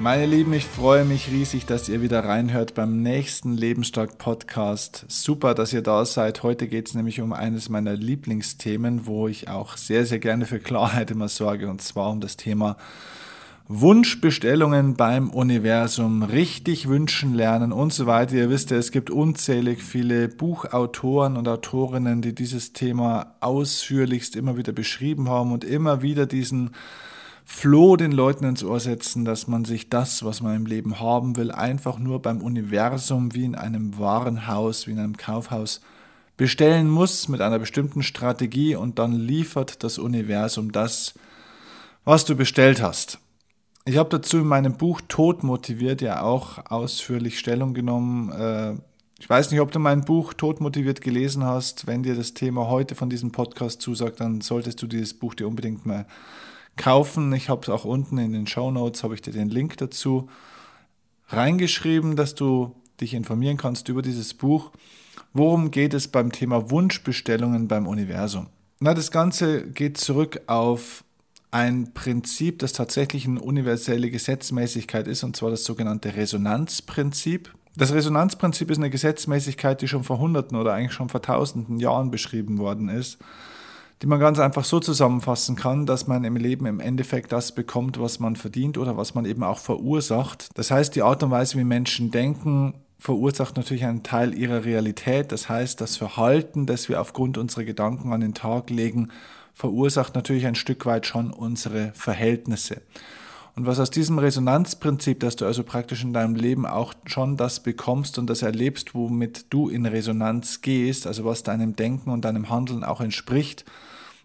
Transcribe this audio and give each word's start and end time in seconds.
Meine 0.00 0.26
Lieben, 0.26 0.52
ich 0.52 0.66
freue 0.66 1.04
mich 1.04 1.30
riesig, 1.30 1.66
dass 1.66 1.88
ihr 1.88 2.02
wieder 2.02 2.24
reinhört 2.24 2.74
beim 2.74 3.00
nächsten 3.00 3.56
Lebensstark 3.56 4.18
Podcast. 4.18 5.04
Super, 5.08 5.54
dass 5.54 5.72
ihr 5.72 5.82
da 5.82 6.04
seid. 6.04 6.42
Heute 6.42 6.66
geht 6.66 6.88
es 6.88 6.94
nämlich 6.94 7.20
um 7.20 7.32
eines 7.32 7.68
meiner 7.68 7.94
Lieblingsthemen, 7.94 9.06
wo 9.06 9.28
ich 9.28 9.48
auch 9.48 9.76
sehr, 9.76 10.04
sehr 10.04 10.18
gerne 10.18 10.46
für 10.46 10.58
Klarheit 10.58 11.12
immer 11.12 11.28
sorge, 11.28 11.70
und 11.70 11.80
zwar 11.80 12.10
um 12.10 12.20
das 12.20 12.36
Thema 12.36 12.76
Wunschbestellungen 13.68 14.94
beim 14.94 15.30
Universum, 15.30 16.24
richtig 16.24 16.88
wünschen 16.88 17.32
lernen 17.32 17.72
und 17.72 17.92
so 17.92 18.06
weiter. 18.06 18.34
Ihr 18.34 18.50
wisst 18.50 18.72
ja, 18.72 18.76
es 18.76 18.90
gibt 18.90 19.10
unzählig 19.10 19.82
viele 19.82 20.28
Buchautoren 20.28 21.36
und 21.36 21.46
Autorinnen, 21.46 22.20
die 22.20 22.34
dieses 22.34 22.72
Thema 22.72 23.36
ausführlichst 23.40 24.34
immer 24.34 24.56
wieder 24.56 24.72
beschrieben 24.72 25.28
haben 25.28 25.52
und 25.52 25.64
immer 25.64 26.02
wieder 26.02 26.26
diesen 26.26 26.72
Floh 27.44 27.96
den 27.96 28.12
Leuten 28.12 28.44
ins 28.44 28.64
Ohr 28.64 28.80
setzen, 28.80 29.24
dass 29.24 29.46
man 29.46 29.64
sich 29.64 29.90
das, 29.90 30.24
was 30.24 30.40
man 30.40 30.56
im 30.56 30.66
Leben 30.66 30.98
haben 30.98 31.36
will, 31.36 31.50
einfach 31.50 31.98
nur 31.98 32.22
beim 32.22 32.40
Universum 32.40 33.34
wie 33.34 33.44
in 33.44 33.54
einem 33.54 33.98
Warenhaus, 33.98 34.86
wie 34.86 34.92
in 34.92 34.98
einem 34.98 35.16
Kaufhaus 35.16 35.80
bestellen 36.36 36.88
muss 36.88 37.28
mit 37.28 37.40
einer 37.40 37.58
bestimmten 37.58 38.02
Strategie 38.02 38.74
und 38.74 38.98
dann 38.98 39.12
liefert 39.12 39.84
das 39.84 39.98
Universum 39.98 40.72
das, 40.72 41.14
was 42.04 42.24
du 42.24 42.34
bestellt 42.34 42.82
hast. 42.82 43.18
Ich 43.84 43.98
habe 43.98 44.08
dazu 44.08 44.38
in 44.38 44.46
meinem 44.46 44.76
Buch 44.76 45.02
Tod 45.06 45.42
motiviert 45.44 46.00
ja 46.00 46.22
auch 46.22 46.70
ausführlich 46.70 47.38
Stellung 47.38 47.74
genommen. 47.74 48.32
Äh, 48.32 48.74
ich 49.18 49.28
weiß 49.28 49.50
nicht, 49.50 49.60
ob 49.60 49.70
du 49.70 49.78
mein 49.78 50.04
Buch 50.04 50.32
Tod 50.32 50.60
motiviert 50.60 51.02
gelesen 51.02 51.44
hast. 51.44 51.86
Wenn 51.86 52.02
dir 52.02 52.14
das 52.14 52.32
Thema 52.32 52.68
heute 52.68 52.94
von 52.94 53.10
diesem 53.10 53.30
Podcast 53.30 53.82
zusagt, 53.82 54.20
dann 54.20 54.40
solltest 54.40 54.80
du 54.80 54.86
dieses 54.86 55.12
Buch 55.12 55.34
dir 55.34 55.46
unbedingt 55.46 55.84
mal 55.84 56.06
kaufen. 56.76 57.32
Ich 57.32 57.48
habe 57.48 57.62
es 57.62 57.68
auch 57.68 57.84
unten 57.84 58.18
in 58.18 58.32
den 58.32 58.46
Show 58.46 58.70
Notes, 58.70 59.02
habe 59.02 59.14
ich 59.14 59.22
dir 59.22 59.32
den 59.32 59.50
Link 59.50 59.76
dazu 59.76 60.28
reingeschrieben, 61.28 62.16
dass 62.16 62.34
du 62.34 62.74
dich 63.00 63.14
informieren 63.14 63.56
kannst 63.56 63.88
über 63.88 64.02
dieses 64.02 64.34
Buch. 64.34 64.70
Worum 65.32 65.70
geht 65.70 65.94
es 65.94 66.08
beim 66.08 66.32
Thema 66.32 66.70
Wunschbestellungen 66.70 67.68
beim 67.68 67.86
Universum? 67.86 68.48
Na, 68.80 68.94
das 68.94 69.10
Ganze 69.10 69.68
geht 69.70 69.98
zurück 69.98 70.42
auf 70.46 71.04
ein 71.50 71.94
Prinzip, 71.94 72.58
das 72.58 72.72
tatsächlich 72.72 73.26
eine 73.26 73.40
universelle 73.40 74.10
Gesetzmäßigkeit 74.10 75.06
ist, 75.06 75.22
und 75.22 75.36
zwar 75.36 75.50
das 75.50 75.64
sogenannte 75.64 76.16
Resonanzprinzip. 76.16 77.54
Das 77.76 77.92
Resonanzprinzip 77.92 78.70
ist 78.70 78.78
eine 78.78 78.90
Gesetzmäßigkeit, 78.90 79.80
die 79.80 79.88
schon 79.88 80.04
vor 80.04 80.18
Hunderten 80.18 80.56
oder 80.56 80.74
eigentlich 80.74 80.92
schon 80.92 81.08
vor 81.08 81.22
Tausenden 81.22 81.78
Jahren 81.78 82.10
beschrieben 82.10 82.58
worden 82.58 82.88
ist 82.88 83.18
die 84.02 84.06
man 84.06 84.20
ganz 84.20 84.38
einfach 84.38 84.64
so 84.64 84.80
zusammenfassen 84.80 85.56
kann, 85.56 85.86
dass 85.86 86.06
man 86.06 86.24
im 86.24 86.36
Leben 86.36 86.66
im 86.66 86.80
Endeffekt 86.80 87.32
das 87.32 87.52
bekommt, 87.52 87.98
was 87.98 88.18
man 88.18 88.36
verdient 88.36 88.78
oder 88.78 88.96
was 88.96 89.14
man 89.14 89.24
eben 89.24 89.42
auch 89.42 89.58
verursacht. 89.58 90.48
Das 90.54 90.70
heißt, 90.70 90.94
die 90.94 91.02
Art 91.02 91.22
und 91.22 91.30
Weise, 91.30 91.58
wie 91.58 91.64
Menschen 91.64 92.10
denken, 92.10 92.74
verursacht 92.98 93.56
natürlich 93.56 93.84
einen 93.84 94.02
Teil 94.02 94.34
ihrer 94.34 94.64
Realität. 94.64 95.30
Das 95.32 95.48
heißt, 95.48 95.80
das 95.80 95.96
Verhalten, 95.96 96.66
das 96.66 96.88
wir 96.88 97.00
aufgrund 97.00 97.38
unserer 97.38 97.64
Gedanken 97.64 98.12
an 98.12 98.20
den 98.20 98.34
Tag 98.34 98.70
legen, 98.70 99.10
verursacht 99.52 100.14
natürlich 100.14 100.46
ein 100.46 100.54
Stück 100.54 100.84
weit 100.86 101.06
schon 101.06 101.30
unsere 101.30 101.92
Verhältnisse. 101.94 102.82
Und 103.56 103.66
was 103.66 103.78
aus 103.78 103.90
diesem 103.90 104.18
Resonanzprinzip, 104.18 105.20
dass 105.20 105.36
du 105.36 105.46
also 105.46 105.62
praktisch 105.62 106.02
in 106.02 106.12
deinem 106.12 106.34
Leben 106.34 106.66
auch 106.66 106.92
schon 107.06 107.36
das 107.36 107.60
bekommst 107.60 108.18
und 108.18 108.28
das 108.28 108.42
erlebst, 108.42 108.94
womit 108.94 109.46
du 109.50 109.68
in 109.68 109.86
Resonanz 109.86 110.60
gehst, 110.60 111.06
also 111.06 111.24
was 111.24 111.44
deinem 111.44 111.76
Denken 111.76 112.10
und 112.10 112.24
deinem 112.24 112.48
Handeln 112.50 112.82
auch 112.82 113.00
entspricht, 113.00 113.64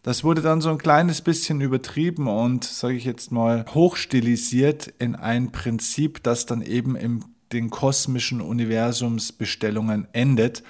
das 0.02 0.24
wurde 0.24 0.42
dann 0.42 0.62
so 0.62 0.70
ein 0.70 0.78
kleines 0.78 1.22
bisschen 1.22 1.62
übertrieben 1.62 2.28
und, 2.28 2.64
sage 2.64 2.96
ich 2.96 3.04
jetzt 3.04 3.32
mal, 3.32 3.66
hochstilisiert 3.74 4.94
in 4.98 5.16
ein 5.16 5.52
Prinzip, 5.52 6.24
das 6.24 6.46
dann 6.46 6.62
eben 6.62 6.96
in 6.96 7.26
den 7.52 7.70
kosmischen 7.70 8.42
Universumsbestellungen 8.42 10.08
endet 10.14 10.64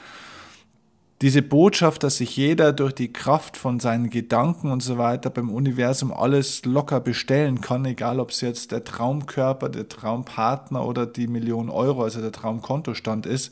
diese 1.21 1.41
Botschaft, 1.41 2.03
dass 2.03 2.17
sich 2.17 2.37
jeder 2.37 2.71
durch 2.71 2.93
die 2.93 3.11
Kraft 3.11 3.57
von 3.57 3.79
seinen 3.79 4.09
Gedanken 4.09 4.71
und 4.71 4.81
so 4.81 4.97
weiter 4.97 5.29
beim 5.29 5.49
Universum 5.49 6.13
alles 6.13 6.63
locker 6.63 7.01
bestellen 7.01 7.59
kann, 7.59 7.83
egal 7.83 8.19
ob 8.21 8.31
es 8.31 8.39
jetzt 8.39 8.71
der 8.71 8.85
Traumkörper, 8.85 9.67
der 9.67 9.89
Traumpartner 9.89 10.85
oder 10.85 11.05
die 11.05 11.27
Million 11.27 11.69
Euro, 11.69 12.03
also 12.03 12.21
der 12.21 12.31
Traumkontostand 12.31 13.25
ist, 13.25 13.51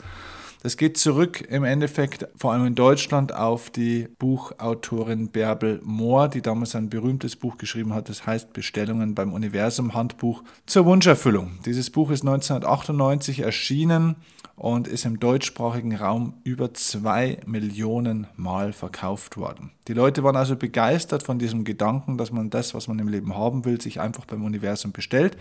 das 0.63 0.75
geht 0.75 0.97
zurück 0.97 1.41
im 1.49 1.63
Endeffekt 1.63 2.27
vor 2.35 2.51
allem 2.51 2.65
in 2.65 2.75
Deutschland 2.75 3.33
auf 3.33 3.69
die 3.69 4.07
Buchautorin 4.17 5.29
Bärbel 5.29 5.79
Mohr, 5.83 6.29
die 6.29 6.41
damals 6.41 6.73
ein 6.75 6.89
berühmtes 6.89 7.35
Buch 7.35 7.57
geschrieben 7.57 7.93
hat, 7.93 8.09
das 8.09 8.25
heißt 8.25 8.53
Bestellungen 8.53 9.13
beim 9.13 9.33
Universum 9.33 9.93
Handbuch 9.93 10.43
zur 10.65 10.85
Wunscherfüllung. 10.85 11.59
Dieses 11.65 11.89
Buch 11.89 12.09
ist 12.09 12.21
1998 12.21 13.41
erschienen 13.41 14.15
und 14.57 14.87
ist 14.87 15.05
im 15.05 15.19
deutschsprachigen 15.19 15.95
Raum 15.95 16.33
über 16.43 16.73
zwei 16.73 17.39
Millionen 17.45 18.25
Mal 18.35 18.73
verkauft 18.73 19.37
worden. 19.37 19.71
Die 19.87 19.93
Leute 19.93 20.23
waren 20.23 20.35
also 20.35 20.55
begeistert 20.55 21.21
von 21.21 21.37
diesem 21.37 21.63
Gedanken, 21.63 22.17
dass 22.17 22.31
man 22.31 22.49
das, 22.49 22.73
was 22.73 22.87
man 22.87 22.97
im 22.97 23.07
Leben 23.07 23.37
haben 23.37 23.65
will, 23.65 23.79
sich 23.79 24.01
einfach 24.01 24.25
beim 24.25 24.43
Universum 24.43 24.91
bestellt, 24.91 25.37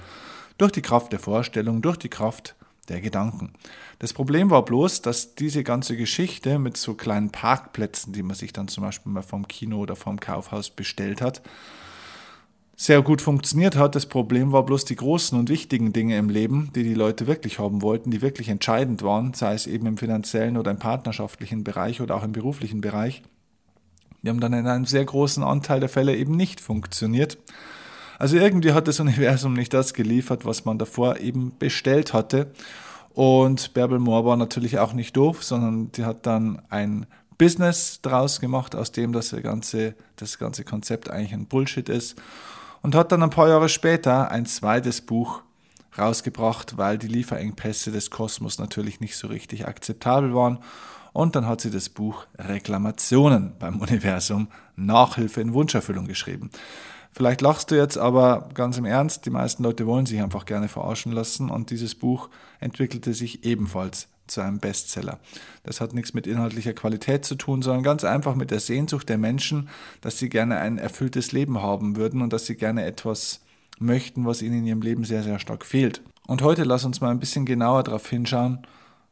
durch 0.59 0.71
die 0.71 0.83
Kraft 0.83 1.13
der 1.13 1.19
Vorstellung, 1.19 1.81
durch 1.81 1.97
die 1.97 2.11
Kraft 2.11 2.55
der 2.91 3.01
Gedanken. 3.01 3.55
Das 3.99 4.13
Problem 4.13 4.51
war 4.51 4.65
bloß, 4.65 5.01
dass 5.01 5.35
diese 5.35 5.65
ganze 5.65 5.97
Geschichte 5.97 6.59
mit 6.59 6.77
so 6.77 6.93
kleinen 6.93 7.31
Parkplätzen, 7.31 8.13
die 8.13 8.23
man 8.23 8.37
sich 8.37 8.53
dann 8.53 8.69
zum 8.69 8.85
Beispiel 8.85 9.11
mal 9.11 9.23
vom 9.23 9.49
Kino 9.49 9.79
oder 9.79 9.97
vom 9.97 10.21
Kaufhaus 10.21 10.69
bestellt 10.69 11.23
hat, 11.23 11.41
sehr 12.77 13.01
gut 13.01 13.23
funktioniert 13.23 13.75
hat. 13.77 13.95
Das 13.95 14.05
Problem 14.05 14.53
war 14.53 14.65
bloß 14.65 14.85
die 14.85 14.97
großen 14.97 15.39
und 15.39 15.49
wichtigen 15.49 15.95
Dinge 15.95 16.19
im 16.19 16.29
Leben, 16.29 16.71
die 16.75 16.83
die 16.83 16.95
Leute 16.95 17.27
wirklich 17.27 17.59
haben 17.59 17.81
wollten, 17.81 18.11
die 18.11 18.21
wirklich 18.21 18.51
entscheidend 18.51 19.03
waren, 19.03 19.33
sei 19.33 19.55
es 19.55 19.67
eben 19.67 19.87
im 19.87 19.97
finanziellen 19.97 20.59
oder 20.59 20.71
im 20.71 20.79
partnerschaftlichen 20.79 21.65
Bereich 21.65 22.03
oder 22.03 22.15
auch 22.15 22.23
im 22.23 22.33
beruflichen 22.33 22.83
Bereich. 22.83 23.23
Die 24.23 24.29
haben 24.29 24.41
dann 24.41 24.53
in 24.53 24.67
einem 24.67 24.85
sehr 24.85 25.05
großen 25.05 25.43
Anteil 25.43 25.81
der 25.81 25.89
Fälle 25.89 26.15
eben 26.15 26.37
nicht 26.37 26.61
funktioniert. 26.61 27.39
Also 28.19 28.37
irgendwie 28.37 28.73
hat 28.73 28.89
das 28.89 29.01
Universum 29.01 29.55
nicht 29.55 29.73
das 29.73 29.95
geliefert, 29.95 30.45
was 30.45 30.67
man 30.67 30.79
davor 30.79 31.19
eben 31.19 31.53
bestellt 31.59 32.13
hatte. 32.13 32.53
Und 33.15 33.73
Bärbel 33.73 33.99
Moore 33.99 34.27
war 34.27 34.37
natürlich 34.37 34.79
auch 34.79 34.93
nicht 34.93 35.17
doof, 35.17 35.43
sondern 35.43 35.91
die 35.93 36.05
hat 36.05 36.27
dann 36.27 36.61
ein 36.69 37.07
Business 37.39 38.01
draus 38.03 38.41
gemacht, 38.41 38.75
aus 38.75 38.93
dem 38.93 39.13
das 39.13 39.35
ganze, 39.43 39.95
das 40.17 40.39
ganze 40.39 40.65
Konzept 40.65 41.11
eigentlich 41.11 41.33
ein 41.33 41.47
Bullshit 41.47 41.89
ist. 41.89 42.17
Und 42.87 42.95
hat 42.95 43.11
dann 43.11 43.25
ein 43.25 43.31
paar 43.31 43.49
Jahre 43.49 43.69
später 43.69 44.31
ein 44.31 44.47
zweites 44.47 45.01
Buch 45.01 45.43
rausgebracht, 45.99 46.79
weil 46.79 46.99
die 46.99 47.09
Lieferengpässe 47.09 47.91
des 47.91 48.13
Kosmos 48.13 48.61
natürlich 48.61 49.01
nicht 49.01 49.17
so 49.17 49.27
richtig 49.27 49.67
akzeptabel 49.67 50.37
waren. 50.37 50.61
Und 51.13 51.35
dann 51.35 51.49
hat 51.49 51.61
sie 51.61 51.73
das 51.73 51.89
Buch 51.89 52.29
Reklamationen 52.39 53.55
beim 53.59 53.81
Universum 53.81 54.47
Nachhilfe 54.77 55.41
in 55.41 55.53
Wunscherfüllung 55.53 56.07
geschrieben. 56.07 56.49
Vielleicht 57.11 57.41
lachst 57.41 57.73
du 57.73 57.75
jetzt, 57.75 57.99
aber 57.99 58.51
ganz 58.55 58.79
im 58.79 58.85
Ernst, 58.85 59.27
die 59.27 59.31
meisten 59.31 59.65
Leute 59.65 59.85
wollen 59.89 60.07
sich 60.07 60.23
einfach 60.23 60.45
gerne 60.45 60.69
verarschen 60.69 61.11
lassen 61.11 61.51
und 61.51 61.71
dieses 61.71 61.97
Buch 61.97 62.29
entwickelte 62.61 63.15
sich 63.15 63.45
ebenfalls 63.45 64.07
zu 64.27 64.41
einem 64.41 64.59
Bestseller. 64.59 65.19
Das 65.63 65.81
hat 65.81 65.95
nichts 65.95 66.15
mit 66.15 66.27
inhaltlicher 66.27 66.73
Qualität 66.73 67.25
zu 67.25 67.35
tun, 67.35 67.63
sondern 67.63 67.83
ganz 67.83 68.05
einfach 68.05 68.35
mit 68.35 68.51
der 68.51 68.61
Sehnsucht 68.61 69.09
der 69.09 69.19
Menschen, 69.19 69.69
dass 70.01 70.19
sie 70.19 70.29
gerne 70.29 70.59
ein 70.59 70.79
erfülltes 70.79 71.33
Leben 71.33 71.61
haben 71.61 71.97
würden 71.97 72.23
und 72.23 72.33
dass 72.33 72.47
sie 72.47 72.57
gerne 72.57 72.85
etwas 72.85 73.41
möchten, 73.79 74.25
was 74.25 74.43
ihnen 74.43 74.59
in 74.59 74.67
ihrem 74.67 74.83
Leben 74.83 75.05
sehr, 75.05 75.23
sehr 75.23 75.39
stark 75.39 75.65
fehlt. 75.65 76.03
Und 76.27 76.43
heute 76.43 76.65
lass 76.65 76.85
uns 76.85 77.01
mal 77.01 77.11
ein 77.11 77.21
bisschen 77.21 77.47
genauer 77.47 77.85
darauf 77.85 78.09
hinschauen, 78.09 78.67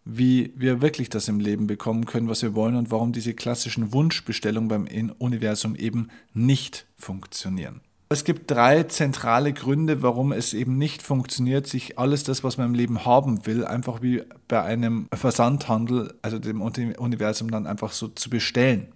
wie 0.05 0.52
wir 0.56 0.82
wirklich 0.82 1.08
das 1.08 1.28
im 1.28 1.40
Leben 1.40 1.67
bekommen 1.67 2.05
können, 2.05 2.28
was 2.28 2.43
wir 2.43 2.55
wollen 2.55 2.76
und 2.76 2.90
warum 2.90 3.12
diese 3.12 3.34
klassischen 3.34 3.93
Wunschbestellungen 3.93 4.69
beim 4.69 5.12
Universum 5.19 5.76
eben 5.76 6.08
nicht 6.34 6.87
funktionieren. 6.96 7.81
Es 8.10 8.24
gibt 8.24 8.50
drei 8.50 8.84
zentrale 8.84 9.52
Gründe, 9.52 10.02
warum 10.02 10.32
es 10.32 10.52
eben 10.52 10.76
nicht 10.76 11.02
funktioniert, 11.02 11.66
sich 11.66 11.98
alles 11.98 12.22
das, 12.22 12.44
was 12.44 12.58
man 12.58 12.68
im 12.68 12.74
Leben 12.74 13.04
haben 13.04 13.46
will, 13.46 13.64
einfach 13.64 14.02
wie 14.02 14.22
bei 14.46 14.62
einem 14.62 15.08
Versandhandel, 15.12 16.14
also 16.22 16.38
dem 16.38 16.60
Universum 16.60 17.50
dann 17.50 17.66
einfach 17.66 17.92
so 17.92 18.08
zu 18.08 18.30
bestellen. 18.30 18.88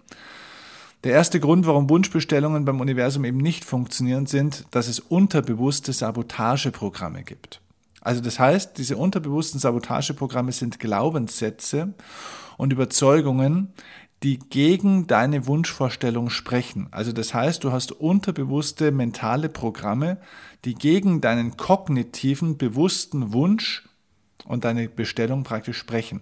Der 1.03 1.13
erste 1.13 1.39
Grund, 1.39 1.65
warum 1.65 1.89
Wunschbestellungen 1.89 2.65
beim 2.65 2.81
Universum 2.81 3.25
eben 3.25 3.37
nicht 3.37 3.65
funktionieren, 3.65 4.25
sind, 4.25 4.65
dass 4.71 4.87
es 4.87 4.99
unterbewusste 4.99 5.93
Sabotageprogramme 5.93 7.23
gibt. 7.23 7.61
Also 8.01 8.21
das 8.21 8.39
heißt, 8.39 8.77
diese 8.77 8.97
unterbewussten 8.97 9.59
Sabotageprogramme 9.59 10.51
sind 10.51 10.79
Glaubenssätze 10.79 11.93
und 12.57 12.73
Überzeugungen, 12.73 13.73
die 14.23 14.37
gegen 14.37 15.07
deine 15.07 15.47
Wunschvorstellung 15.47 16.29
sprechen. 16.29 16.87
Also 16.91 17.11
das 17.13 17.33
heißt, 17.33 17.63
du 17.63 17.71
hast 17.71 17.91
unterbewusste 17.91 18.91
mentale 18.91 19.47
Programme, 19.47 20.17
die 20.65 20.75
gegen 20.75 21.21
deinen 21.21 21.55
kognitiven, 21.55 22.57
bewussten 22.57 23.31
Wunsch 23.31 23.87
und 24.45 24.65
deine 24.65 24.89
Bestellung 24.89 25.43
praktisch 25.43 25.77
sprechen. 25.77 26.21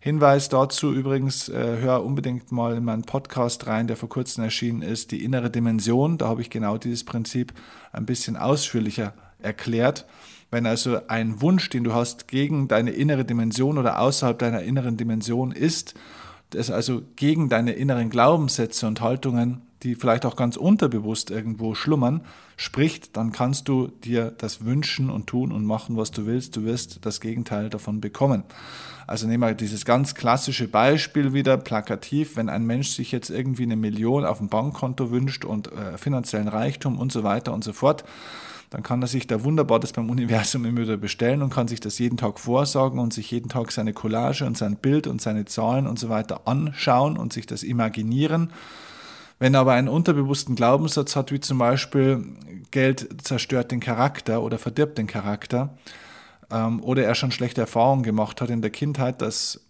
Hinweis 0.00 0.48
dazu 0.48 0.92
übrigens, 0.92 1.48
äh, 1.48 1.78
hör 1.80 2.04
unbedingt 2.04 2.52
mal 2.52 2.76
in 2.76 2.84
meinen 2.84 3.02
Podcast 3.02 3.66
rein, 3.66 3.88
der 3.88 3.96
vor 3.96 4.08
kurzem 4.08 4.44
erschienen 4.44 4.80
ist, 4.80 5.10
die 5.10 5.24
innere 5.24 5.50
Dimension. 5.50 6.18
Da 6.18 6.28
habe 6.28 6.40
ich 6.40 6.50
genau 6.50 6.78
dieses 6.78 7.04
Prinzip 7.04 7.52
ein 7.92 8.06
bisschen 8.06 8.36
ausführlicher 8.36 9.12
erklärt. 9.40 10.06
Wenn 10.50 10.66
also 10.66 11.00
ein 11.08 11.42
Wunsch, 11.42 11.68
den 11.68 11.84
du 11.84 11.92
hast, 11.92 12.28
gegen 12.28 12.68
deine 12.68 12.92
innere 12.92 13.24
Dimension 13.24 13.76
oder 13.76 14.00
außerhalb 14.00 14.38
deiner 14.38 14.62
inneren 14.62 14.96
Dimension 14.96 15.52
ist, 15.52 15.94
das 16.50 16.70
also 16.70 17.02
gegen 17.16 17.48
deine 17.48 17.72
inneren 17.72 18.10
Glaubenssätze 18.10 18.86
und 18.86 19.00
Haltungen, 19.00 19.62
die 19.82 19.94
vielleicht 19.94 20.26
auch 20.26 20.36
ganz 20.36 20.56
unterbewusst 20.56 21.30
irgendwo 21.30 21.74
schlummern, 21.74 22.22
spricht, 22.56 23.16
dann 23.16 23.30
kannst 23.30 23.68
du 23.68 23.88
dir 23.88 24.32
das 24.36 24.64
wünschen 24.64 25.10
und 25.10 25.28
tun 25.28 25.52
und 25.52 25.64
machen, 25.64 25.96
was 25.96 26.10
du 26.10 26.26
willst. 26.26 26.56
Du 26.56 26.64
wirst 26.64 27.04
das 27.06 27.20
Gegenteil 27.20 27.70
davon 27.70 28.00
bekommen. 28.00 28.42
Also 29.06 29.26
nehmen 29.26 29.42
wir 29.42 29.54
dieses 29.54 29.84
ganz 29.84 30.14
klassische 30.14 30.68
Beispiel 30.68 31.32
wieder, 31.32 31.56
plakativ, 31.56 32.36
wenn 32.36 32.48
ein 32.48 32.66
Mensch 32.66 32.90
sich 32.90 33.12
jetzt 33.12 33.30
irgendwie 33.30 33.62
eine 33.62 33.76
Million 33.76 34.24
auf 34.24 34.38
dem 34.38 34.48
Bankkonto 34.48 35.10
wünscht 35.10 35.44
und 35.44 35.72
äh, 35.72 35.96
finanziellen 35.96 36.48
Reichtum 36.48 36.98
und 36.98 37.12
so 37.12 37.22
weiter 37.22 37.54
und 37.54 37.64
so 37.64 37.72
fort, 37.72 38.04
dann 38.70 38.82
kann 38.82 39.00
er 39.00 39.08
sich 39.08 39.26
da 39.26 39.44
wunderbar 39.44 39.80
das 39.80 39.92
beim 39.92 40.10
Universum 40.10 40.64
immer 40.64 40.82
wieder 40.82 40.96
bestellen 40.96 41.42
und 41.42 41.52
kann 41.52 41.68
sich 41.68 41.80
das 41.80 41.98
jeden 41.98 42.16
Tag 42.16 42.38
vorsagen 42.38 42.98
und 42.98 43.14
sich 43.14 43.30
jeden 43.30 43.48
Tag 43.48 43.72
seine 43.72 43.94
Collage 43.94 44.44
und 44.44 44.58
sein 44.58 44.76
Bild 44.76 45.06
und 45.06 45.22
seine 45.22 45.46
Zahlen 45.46 45.86
und 45.86 45.98
so 45.98 46.08
weiter 46.08 46.42
anschauen 46.46 47.16
und 47.16 47.32
sich 47.32 47.46
das 47.46 47.62
imaginieren. 47.62 48.52
Wenn 49.38 49.54
er 49.54 49.60
aber 49.60 49.72
einen 49.72 49.88
unterbewussten 49.88 50.54
Glaubenssatz 50.54 51.16
hat, 51.16 51.32
wie 51.32 51.40
zum 51.40 51.58
Beispiel 51.58 52.24
Geld 52.70 53.22
zerstört 53.22 53.70
den 53.70 53.80
Charakter 53.80 54.42
oder 54.42 54.58
verdirbt 54.58 54.98
den 54.98 55.06
Charakter, 55.06 55.76
ähm, 56.50 56.82
oder 56.82 57.04
er 57.04 57.14
schon 57.14 57.30
schlechte 57.30 57.60
Erfahrungen 57.60 58.02
gemacht 58.02 58.40
hat 58.40 58.50
in 58.50 58.62
der 58.62 58.70
Kindheit, 58.70 59.22
dass 59.22 59.60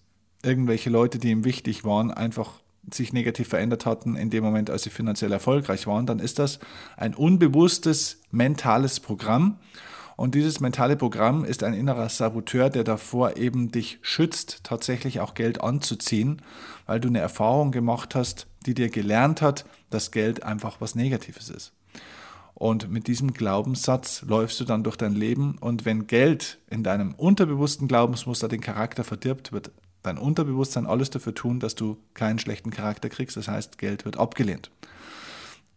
irgendwelche 0.43 0.91
Leute, 0.91 1.19
die 1.19 1.31
ihm 1.31 1.45
wichtig 1.45 1.85
waren, 1.85 2.11
einfach 2.11 2.61
sich 2.93 3.13
negativ 3.13 3.49
verändert 3.49 3.87
hatten 3.87 4.17
in 4.17 4.31
dem 4.31 4.45
Moment, 4.45 4.71
als 4.71 4.83
sie 4.83 4.91
finanziell 4.91 5.33
erfolgreich 5.33 5.87
waren, 5.87 6.07
dann 6.07 6.19
ist 6.19 6.39
das 6.39 6.59
ein 6.97 7.15
unbewusstes 7.15 8.21
mentales 8.31 9.01
Programm. 9.01 9.59
Und 10.17 10.35
dieses 10.35 10.59
mentale 10.59 10.97
Programm 10.97 11.45
ist 11.45 11.63
ein 11.63 11.75
innerer 11.75 12.09
Saboteur, 12.09 12.71
der 12.71 12.83
davor 12.83 13.37
eben 13.37 13.71
dich 13.71 14.01
schützt, 14.03 14.65
tatsächlich 14.65 15.21
auch 15.21 15.35
Geld 15.35 15.61
anzuziehen, 15.61 16.43
weil 16.87 16.99
du 16.99 17.09
eine 17.09 17.21
Erfahrung 17.21 17.71
gemacht 17.71 18.17
hast, 18.17 18.49
die 18.67 18.75
dir 18.75 18.89
gelernt 18.89 19.43
hat, 19.43 19.65
dass 19.91 20.11
Geld 20.11 20.43
einfach 20.43 20.81
was 20.81 20.97
Negatives 20.97 21.51
ist. 21.51 21.73
Und 22.59 22.91
mit 22.91 23.07
diesem 23.07 23.33
Glaubenssatz 23.33 24.23
läufst 24.23 24.59
du 24.59 24.65
dann 24.65 24.83
durch 24.83 24.97
dein 24.97 25.15
Leben. 25.15 25.57
Und 25.61 25.85
wenn 25.85 26.09
Geld 26.09 26.59
in 26.69 26.83
deinem 26.83 27.15
unterbewussten 27.15 27.87
Glaubensmuster 27.87 28.49
den 28.49 28.61
Charakter 28.61 29.05
verdirbt, 29.05 29.53
wird 29.53 29.71
dein 30.03 30.19
Unterbewusstsein 30.19 30.87
alles 30.87 31.11
dafür 31.11 31.35
tun, 31.35 31.61
dass 31.61 31.75
du 31.75 31.99
keinen 32.15 32.39
schlechten 32.39 32.71
Charakter 32.71 33.09
kriegst. 33.09 33.37
Das 33.37 33.49
heißt, 33.49 33.79
Geld 33.79 34.05
wird 34.05 34.19
abgelehnt. 34.19 34.71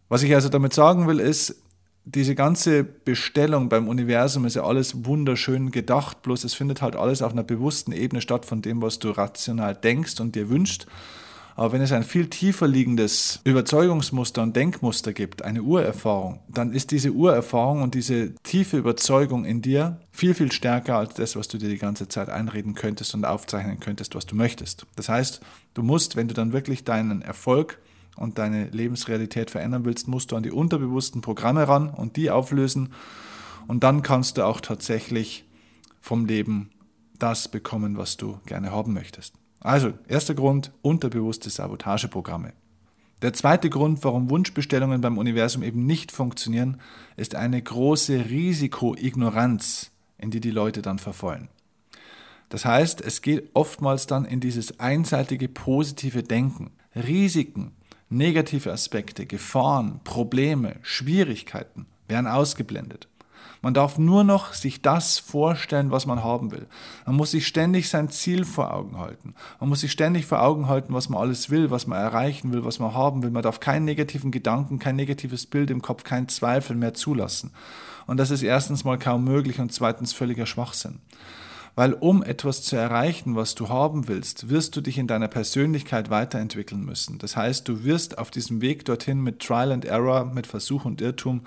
Was 0.09 0.23
ich 0.23 0.33
also 0.33 0.49
damit 0.49 0.73
sagen 0.73 1.07
will, 1.07 1.19
ist, 1.19 1.55
diese 2.03 2.33
ganze 2.35 2.83
Bestellung 2.83 3.69
beim 3.69 3.87
Universum 3.87 4.45
ist 4.45 4.55
ja 4.55 4.63
alles 4.63 5.05
wunderschön 5.05 5.71
gedacht, 5.71 6.23
bloß 6.23 6.43
es 6.43 6.53
findet 6.53 6.81
halt 6.81 6.95
alles 6.95 7.21
auf 7.21 7.31
einer 7.31 7.43
bewussten 7.43 7.91
Ebene 7.91 8.21
statt 8.21 8.45
von 8.45 8.61
dem, 8.61 8.81
was 8.81 8.99
du 8.99 9.11
rational 9.11 9.75
denkst 9.75 10.19
und 10.19 10.35
dir 10.35 10.49
wünschst. 10.49 10.87
Aber 11.55 11.73
wenn 11.73 11.81
es 11.81 11.91
ein 11.91 12.03
viel 12.03 12.27
tiefer 12.27 12.67
liegendes 12.67 13.41
Überzeugungsmuster 13.43 14.41
und 14.41 14.55
Denkmuster 14.55 15.13
gibt, 15.13 15.43
eine 15.43 15.61
Urerfahrung, 15.61 16.39
dann 16.47 16.71
ist 16.73 16.91
diese 16.91 17.11
Urerfahrung 17.11 17.81
und 17.81 17.93
diese 17.93 18.33
tiefe 18.43 18.77
Überzeugung 18.77 19.45
in 19.45 19.61
dir 19.61 19.99
viel, 20.11 20.33
viel 20.33 20.51
stärker 20.51 20.97
als 20.97 21.13
das, 21.15 21.35
was 21.35 21.47
du 21.47 21.57
dir 21.57 21.69
die 21.69 21.77
ganze 21.77 22.07
Zeit 22.07 22.29
einreden 22.29 22.73
könntest 22.73 23.13
und 23.13 23.25
aufzeichnen 23.25 23.79
könntest, 23.79 24.15
was 24.15 24.25
du 24.25 24.35
möchtest. 24.35 24.85
Das 24.95 25.09
heißt, 25.09 25.41
du 25.73 25.83
musst, 25.83 26.15
wenn 26.15 26.27
du 26.27 26.33
dann 26.33 26.53
wirklich 26.53 26.83
deinen 26.83 27.21
Erfolg 27.21 27.79
und 28.15 28.37
deine 28.37 28.65
Lebensrealität 28.69 29.51
verändern 29.51 29.85
willst, 29.85 30.07
musst 30.07 30.31
du 30.31 30.35
an 30.35 30.43
die 30.43 30.51
unterbewussten 30.51 31.21
Programme 31.21 31.67
ran 31.67 31.89
und 31.89 32.17
die 32.17 32.29
auflösen. 32.29 32.93
Und 33.67 33.83
dann 33.83 34.01
kannst 34.01 34.37
du 34.37 34.45
auch 34.45 34.61
tatsächlich 34.61 35.45
vom 36.01 36.25
Leben 36.25 36.69
das 37.19 37.47
bekommen, 37.47 37.97
was 37.97 38.17
du 38.17 38.39
gerne 38.45 38.71
haben 38.71 38.93
möchtest. 38.93 39.40
Also, 39.61 39.93
erster 40.07 40.33
Grund, 40.33 40.71
unterbewusste 40.81 41.49
Sabotageprogramme. 41.49 42.53
Der 43.21 43.33
zweite 43.33 43.69
Grund, 43.69 44.03
warum 44.03 44.31
Wunschbestellungen 44.31 45.01
beim 45.01 45.19
Universum 45.19 45.61
eben 45.61 45.85
nicht 45.85 46.11
funktionieren, 46.11 46.81
ist 47.15 47.35
eine 47.35 47.61
große 47.61 48.25
Risikoignoranz, 48.29 49.91
in 50.17 50.31
die 50.31 50.39
die 50.39 50.49
Leute 50.49 50.81
dann 50.81 50.97
verfallen. 50.97 51.47
Das 52.49 52.65
heißt, 52.65 53.01
es 53.01 53.21
geht 53.21 53.49
oftmals 53.53 54.07
dann 54.07 54.25
in 54.25 54.39
dieses 54.39 54.79
einseitige 54.79 55.47
positive 55.47 56.23
Denken. 56.23 56.71
Risiken, 56.95 57.71
negative 58.09 58.71
Aspekte, 58.71 59.27
Gefahren, 59.27 60.01
Probleme, 60.03 60.77
Schwierigkeiten 60.81 61.85
werden 62.07 62.27
ausgeblendet. 62.27 63.07
Man 63.61 63.75
darf 63.75 63.99
nur 63.99 64.23
noch 64.23 64.53
sich 64.53 64.81
das 64.81 65.19
vorstellen, 65.19 65.91
was 65.91 66.07
man 66.07 66.23
haben 66.23 66.51
will. 66.51 66.65
Man 67.05 67.15
muss 67.15 67.31
sich 67.31 67.45
ständig 67.45 67.89
sein 67.89 68.09
Ziel 68.09 68.43
vor 68.43 68.73
Augen 68.73 68.97
halten. 68.97 69.35
Man 69.59 69.69
muss 69.69 69.81
sich 69.81 69.91
ständig 69.91 70.25
vor 70.25 70.41
Augen 70.41 70.67
halten, 70.67 70.93
was 70.95 71.09
man 71.09 71.21
alles 71.21 71.51
will, 71.51 71.69
was 71.69 71.85
man 71.85 71.99
erreichen 71.99 72.51
will, 72.53 72.65
was 72.65 72.79
man 72.79 72.95
haben 72.95 73.21
will. 73.21 73.29
Man 73.29 73.43
darf 73.43 73.59
keinen 73.59 73.85
negativen 73.85 74.31
Gedanken, 74.31 74.79
kein 74.79 74.95
negatives 74.95 75.45
Bild 75.45 75.69
im 75.69 75.83
Kopf, 75.83 76.03
keinen 76.03 76.27
Zweifel 76.27 76.75
mehr 76.75 76.95
zulassen. 76.95 77.51
Und 78.07 78.17
das 78.17 78.31
ist 78.31 78.41
erstens 78.41 78.83
mal 78.83 78.97
kaum 78.97 79.23
möglich 79.23 79.59
und 79.59 79.71
zweitens 79.71 80.11
völliger 80.11 80.47
Schwachsinn. 80.47 80.99
Weil 81.75 81.93
um 81.93 82.23
etwas 82.23 82.63
zu 82.63 82.75
erreichen, 82.75 83.35
was 83.35 83.55
du 83.55 83.69
haben 83.69 84.07
willst, 84.07 84.49
wirst 84.49 84.75
du 84.75 84.81
dich 84.81 84.97
in 84.97 85.07
deiner 85.07 85.27
Persönlichkeit 85.27 86.09
weiterentwickeln 86.09 86.83
müssen. 86.83 87.17
Das 87.19 87.37
heißt, 87.37 87.67
du 87.67 87.83
wirst 87.83 88.17
auf 88.17 88.31
diesem 88.31 88.59
Weg 88.61 88.85
dorthin 88.85 89.21
mit 89.21 89.39
Trial 89.39 89.71
and 89.71 89.85
Error, 89.85 90.25
mit 90.25 90.47
Versuch 90.47 90.83
und 90.83 90.99
Irrtum 90.99 91.41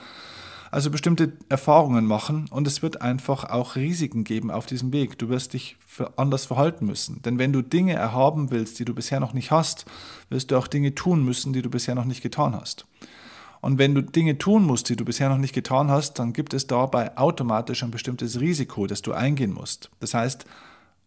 also 0.75 0.91
bestimmte 0.91 1.35
Erfahrungen 1.49 2.05
machen 2.05 2.47
und 2.51 2.67
es 2.67 2.83
wird 2.83 3.01
einfach 3.01 3.45
auch 3.45 3.77
Risiken 3.77 4.25
geben 4.25 4.51
auf 4.51 4.67
diesem 4.67 4.93
Weg. 4.93 5.17
Du 5.21 5.29
wirst 5.29 5.53
dich 5.53 5.77
anders 6.17 6.47
verhalten 6.47 6.87
müssen. 6.87 7.23
Denn 7.23 7.39
wenn 7.39 7.53
du 7.53 7.63
Dinge 7.63 7.93
erhaben 7.93 8.51
willst, 8.51 8.81
die 8.81 8.85
du 8.85 8.93
bisher 8.93 9.21
noch 9.21 9.35
nicht 9.35 9.53
hast, 9.53 9.85
wirst 10.31 10.51
du 10.51 10.57
auch 10.57 10.67
Dinge 10.67 10.93
tun 10.93 11.25
müssen, 11.25 11.53
die 11.53 11.63
du 11.63 11.71
bisher 11.71 11.95
noch 11.95 12.07
nicht 12.07 12.23
getan 12.25 12.57
hast. 12.61 12.87
Und 13.61 13.79
wenn 13.79 13.95
du 13.95 14.03
Dinge 14.03 14.37
tun 14.37 14.65
musst, 14.65 14.89
die 14.89 14.97
du 14.97 15.05
bisher 15.05 15.29
noch 15.29 15.39
nicht 15.39 15.55
getan 15.55 15.93
hast, 15.93 16.19
dann 16.19 16.33
gibt 16.33 16.53
es 16.55 16.67
dabei 16.67 17.17
automatisch 17.17 17.85
ein 17.85 17.93
bestimmtes 17.93 18.41
Risiko, 18.41 18.89
das 18.89 19.01
du 19.01 19.13
eingehen 19.13 19.53
musst. 19.53 19.91
Das 20.01 20.13
heißt, 20.13 20.45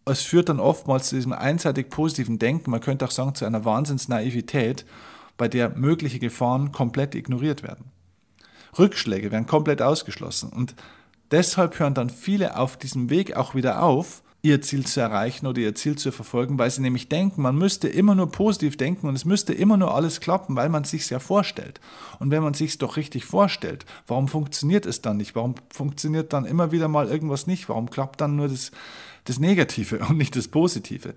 es 0.05 0.21
führt 0.21 0.47
dann 0.47 0.61
oftmals 0.61 1.09
zu 1.09 1.15
diesem 1.15 1.33
einseitig 1.33 1.89
positiven 1.89 2.39
Denken, 2.39 2.71
man 2.71 2.79
könnte 2.79 3.03
auch 3.03 3.11
sagen 3.11 3.35
zu 3.35 3.43
einer 3.43 3.65
Wahnsinnsnaivität, 3.65 4.85
bei 5.35 5.49
der 5.49 5.75
mögliche 5.77 6.19
Gefahren 6.19 6.71
komplett 6.71 7.15
ignoriert 7.15 7.63
werden. 7.63 7.91
Rückschläge 8.77 9.31
werden 9.31 9.47
komplett 9.47 9.81
ausgeschlossen. 9.81 10.49
Und 10.49 10.75
deshalb 11.31 11.79
hören 11.79 11.93
dann 11.93 12.09
viele 12.09 12.57
auf 12.57 12.77
diesem 12.77 13.09
Weg 13.09 13.35
auch 13.35 13.55
wieder 13.55 13.83
auf, 13.83 14.21
ihr 14.41 14.61
Ziel 14.61 14.85
zu 14.85 14.99
erreichen 15.01 15.47
oder 15.47 15.59
ihr 15.59 15.75
Ziel 15.75 15.97
zu 15.97 16.11
verfolgen, 16.11 16.57
weil 16.57 16.69
sie 16.69 16.81
nämlich 16.81 17.09
denken, 17.09 17.41
man 17.41 17.57
müsste 17.57 17.87
immer 17.87 18.15
nur 18.15 18.31
positiv 18.31 18.77
denken 18.77 19.07
und 19.07 19.15
es 19.15 19.25
müsste 19.25 19.53
immer 19.53 19.77
nur 19.77 19.93
alles 19.93 20.19
klappen, 20.19 20.55
weil 20.55 20.69
man 20.69 20.83
sich 20.83 21.09
ja 21.09 21.19
vorstellt. 21.19 21.81
Und 22.19 22.31
wenn 22.31 22.43
man 22.43 22.53
sich 22.53 22.77
doch 22.77 22.97
richtig 22.97 23.25
vorstellt, 23.25 23.85
warum 24.05 24.27
funktioniert 24.27 24.85
es 24.85 25.01
dann 25.01 25.17
nicht? 25.17 25.35
Warum 25.35 25.55
funktioniert 25.69 26.33
dann 26.33 26.45
immer 26.45 26.71
wieder 26.71 26.87
mal 26.87 27.07
irgendwas 27.07 27.47
nicht? 27.47 27.67
Warum 27.67 27.89
klappt 27.89 28.21
dann 28.21 28.35
nur 28.35 28.47
das, 28.47 28.71
das 29.25 29.39
Negative 29.39 29.99
und 30.09 30.17
nicht 30.17 30.35
das 30.35 30.47
Positive? 30.47 31.15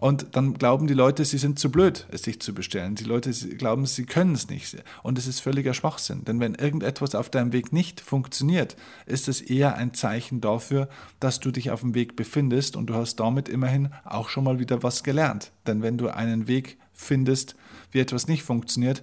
Und 0.00 0.28
dann 0.32 0.54
glauben 0.54 0.88
die 0.88 0.94
Leute, 0.94 1.24
sie 1.24 1.38
sind 1.38 1.58
zu 1.58 1.70
blöd, 1.70 2.06
es 2.10 2.22
sich 2.22 2.40
zu 2.40 2.54
bestellen. 2.54 2.96
Die 2.96 3.04
Leute 3.04 3.30
glauben, 3.30 3.86
sie 3.86 4.04
können 4.04 4.34
es 4.34 4.48
nicht. 4.48 4.76
Und 5.02 5.16
es 5.16 5.26
ist 5.26 5.40
völliger 5.40 5.74
Schwachsinn. 5.74 6.24
Denn 6.24 6.40
wenn 6.40 6.54
irgendetwas 6.54 7.14
auf 7.14 7.30
deinem 7.30 7.52
Weg 7.52 7.72
nicht 7.72 8.00
funktioniert, 8.00 8.74
ist 9.06 9.28
es 9.28 9.40
eher 9.40 9.76
ein 9.76 9.94
Zeichen 9.94 10.40
dafür, 10.40 10.88
dass 11.20 11.38
du 11.38 11.50
dich 11.50 11.70
auf 11.70 11.82
dem 11.82 11.94
Weg 11.94 12.16
befindest 12.16 12.51
und 12.76 12.86
du 12.86 12.94
hast 12.94 13.16
damit 13.16 13.48
immerhin 13.48 13.90
auch 14.04 14.28
schon 14.28 14.44
mal 14.44 14.58
wieder 14.58 14.82
was 14.82 15.02
gelernt. 15.02 15.52
Denn 15.66 15.82
wenn 15.82 15.98
du 15.98 16.08
einen 16.08 16.46
Weg 16.46 16.78
findest, 16.92 17.56
wie 17.90 18.00
etwas 18.00 18.28
nicht 18.28 18.42
funktioniert, 18.42 19.02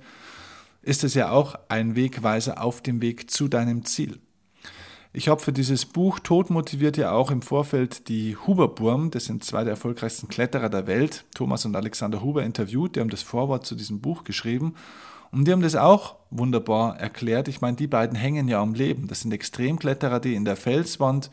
ist 0.81 1.03
es 1.03 1.13
ja 1.13 1.31
auch 1.31 1.55
ein 1.67 1.95
Wegweiser 1.95 2.61
auf 2.61 2.81
dem 2.81 3.01
Weg 3.01 3.29
zu 3.29 3.47
deinem 3.47 3.85
Ziel. 3.85 4.19
Ich 5.11 5.27
habe 5.27 5.41
für 5.41 5.51
dieses 5.51 5.87
Buch 5.87 6.19
Tod 6.19 6.51
motiviert 6.51 6.95
ja 6.95 7.11
auch 7.11 7.31
im 7.31 7.41
Vorfeld 7.41 8.09
die 8.09 8.37
Huber-Burm, 8.37 9.09
das 9.09 9.25
sind 9.25 9.43
zwei 9.43 9.63
der 9.63 9.71
erfolgreichsten 9.71 10.27
Kletterer 10.27 10.69
der 10.69 10.85
Welt, 10.85 11.25
Thomas 11.33 11.65
und 11.65 11.75
Alexander 11.75 12.21
Huber, 12.21 12.43
interviewt. 12.43 12.95
Die 12.95 12.99
haben 12.99 13.09
das 13.09 13.23
Vorwort 13.23 13.65
zu 13.65 13.73
diesem 13.73 14.01
Buch 14.01 14.23
geschrieben. 14.23 14.75
Und 15.31 15.47
die 15.47 15.51
haben 15.51 15.61
das 15.61 15.75
auch 15.75 16.15
wunderbar 16.29 16.99
erklärt. 16.99 17.47
Ich 17.47 17.59
meine, 17.61 17.77
die 17.77 17.87
beiden 17.87 18.15
hängen 18.15 18.47
ja 18.47 18.61
am 18.61 18.75
Leben. 18.75 19.07
Das 19.07 19.21
sind 19.21 19.31
Extremkletterer, 19.31 20.19
die 20.19 20.35
in 20.35 20.45
der 20.45 20.55
Felswand 20.55 21.31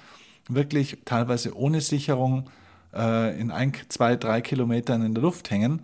wirklich 0.49 0.99
teilweise 1.05 1.57
ohne 1.57 1.81
Sicherung 1.81 2.50
äh, 2.95 3.38
in 3.38 3.50
ein, 3.50 3.73
zwei, 3.88 4.17
drei 4.17 4.41
Kilometern 4.41 5.03
in 5.05 5.15
der 5.15 5.23
Luft 5.23 5.50
hängen. 5.50 5.83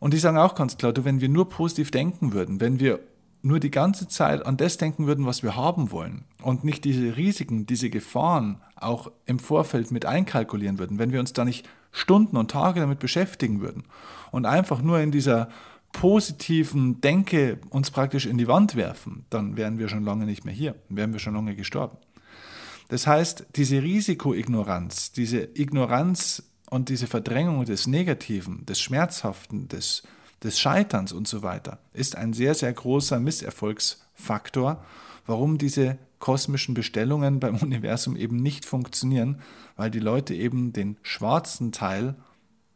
Und 0.00 0.14
die 0.14 0.18
sagen 0.18 0.38
auch 0.38 0.54
ganz 0.54 0.76
klar, 0.76 0.92
du, 0.92 1.04
wenn 1.04 1.20
wir 1.20 1.28
nur 1.28 1.48
positiv 1.48 1.90
denken 1.90 2.32
würden, 2.32 2.60
wenn 2.60 2.78
wir 2.80 3.00
nur 3.42 3.60
die 3.60 3.70
ganze 3.70 4.08
Zeit 4.08 4.44
an 4.44 4.56
das 4.56 4.78
denken 4.78 5.06
würden, 5.06 5.26
was 5.26 5.42
wir 5.42 5.56
haben 5.56 5.90
wollen 5.90 6.24
und 6.42 6.64
nicht 6.64 6.84
diese 6.84 7.16
Risiken, 7.16 7.66
diese 7.66 7.88
Gefahren 7.90 8.60
auch 8.76 9.10
im 9.26 9.38
Vorfeld 9.38 9.90
mit 9.90 10.06
einkalkulieren 10.06 10.78
würden, 10.78 10.98
wenn 10.98 11.12
wir 11.12 11.20
uns 11.20 11.32
da 11.32 11.44
nicht 11.44 11.68
Stunden 11.92 12.36
und 12.36 12.50
Tage 12.50 12.80
damit 12.80 12.98
beschäftigen 12.98 13.60
würden 13.60 13.84
und 14.30 14.44
einfach 14.44 14.82
nur 14.82 15.00
in 15.00 15.10
dieser 15.10 15.48
positiven 15.92 17.00
Denke 17.00 17.58
uns 17.70 17.90
praktisch 17.90 18.26
in 18.26 18.38
die 18.38 18.48
Wand 18.48 18.76
werfen, 18.76 19.24
dann 19.30 19.56
wären 19.56 19.78
wir 19.78 19.88
schon 19.88 20.04
lange 20.04 20.26
nicht 20.26 20.44
mehr 20.44 20.54
hier, 20.54 20.74
wären 20.88 21.12
wir 21.12 21.20
schon 21.20 21.34
lange 21.34 21.54
gestorben. 21.54 21.96
Das 22.88 23.06
heißt, 23.06 23.46
diese 23.56 23.82
Risikoignoranz, 23.82 25.12
diese 25.12 25.48
Ignoranz 25.54 26.42
und 26.70 26.88
diese 26.88 27.06
Verdrängung 27.06 27.64
des 27.64 27.86
Negativen, 27.86 28.64
des 28.66 28.80
Schmerzhaften, 28.80 29.68
des, 29.68 30.02
des 30.42 30.58
Scheiterns 30.58 31.12
und 31.12 31.28
so 31.28 31.42
weiter, 31.42 31.78
ist 31.92 32.16
ein 32.16 32.32
sehr, 32.32 32.54
sehr 32.54 32.72
großer 32.72 33.20
Misserfolgsfaktor, 33.20 34.82
warum 35.26 35.58
diese 35.58 35.98
kosmischen 36.18 36.74
Bestellungen 36.74 37.40
beim 37.40 37.56
Universum 37.62 38.16
eben 38.16 38.36
nicht 38.36 38.64
funktionieren, 38.64 39.40
weil 39.76 39.90
die 39.90 40.00
Leute 40.00 40.34
eben 40.34 40.72
den 40.72 40.96
schwarzen 41.02 41.72
Teil 41.72 42.14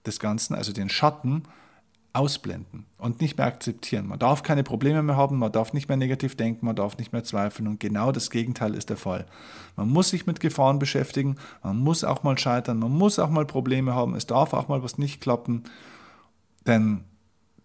des 0.07 0.21
Ganzen, 0.21 0.55
also 0.55 0.73
den 0.73 0.89
Schatten, 0.89 1.45
ausblenden 2.15 2.85
und 2.99 3.21
nicht 3.21 3.39
mehr 3.39 3.47
akzeptieren. 3.47 4.07
Man 4.07 4.19
darf 4.19 4.43
keine 4.43 4.63
Probleme 4.63 5.03
mehr 5.03 5.17
haben, 5.17 5.39
man 5.39 5.51
darf 5.51 5.73
nicht 5.73 5.89
mehr 5.89 5.97
negativ 5.97 6.37
denken, 6.37 6.67
man 6.67 6.77
darf 6.77 6.99
nicht 6.99 7.13
mehr 7.13 7.25
zweifeln 7.25 7.67
und 7.67 7.81
genau 7.81 8.13
das 8.13 8.31
Gegenteil 8.31 8.75
ist 8.75 8.91
der 8.91 8.99
Fall. 8.99 9.27
Man 9.77 9.89
muss 9.89 10.11
sich 10.11 10.27
mit 10.27 10.41
Gefahren 10.41 10.79
beschäftigen, 10.79 11.37
man 11.63 11.79
muss 11.79 12.05
auch 12.05 12.23
mal 12.23 12.37
scheitern, 12.37 12.79
man 12.79 12.93
muss 12.93 13.19
auch 13.19 13.31
mal 13.31 13.47
Probleme 13.47 13.95
haben, 13.95 14.15
es 14.15 14.27
darf 14.27 14.53
auch 14.53 14.69
mal 14.69 14.83
was 14.83 14.99
nicht 14.99 15.23
klappen, 15.23 15.65
denn 16.67 17.05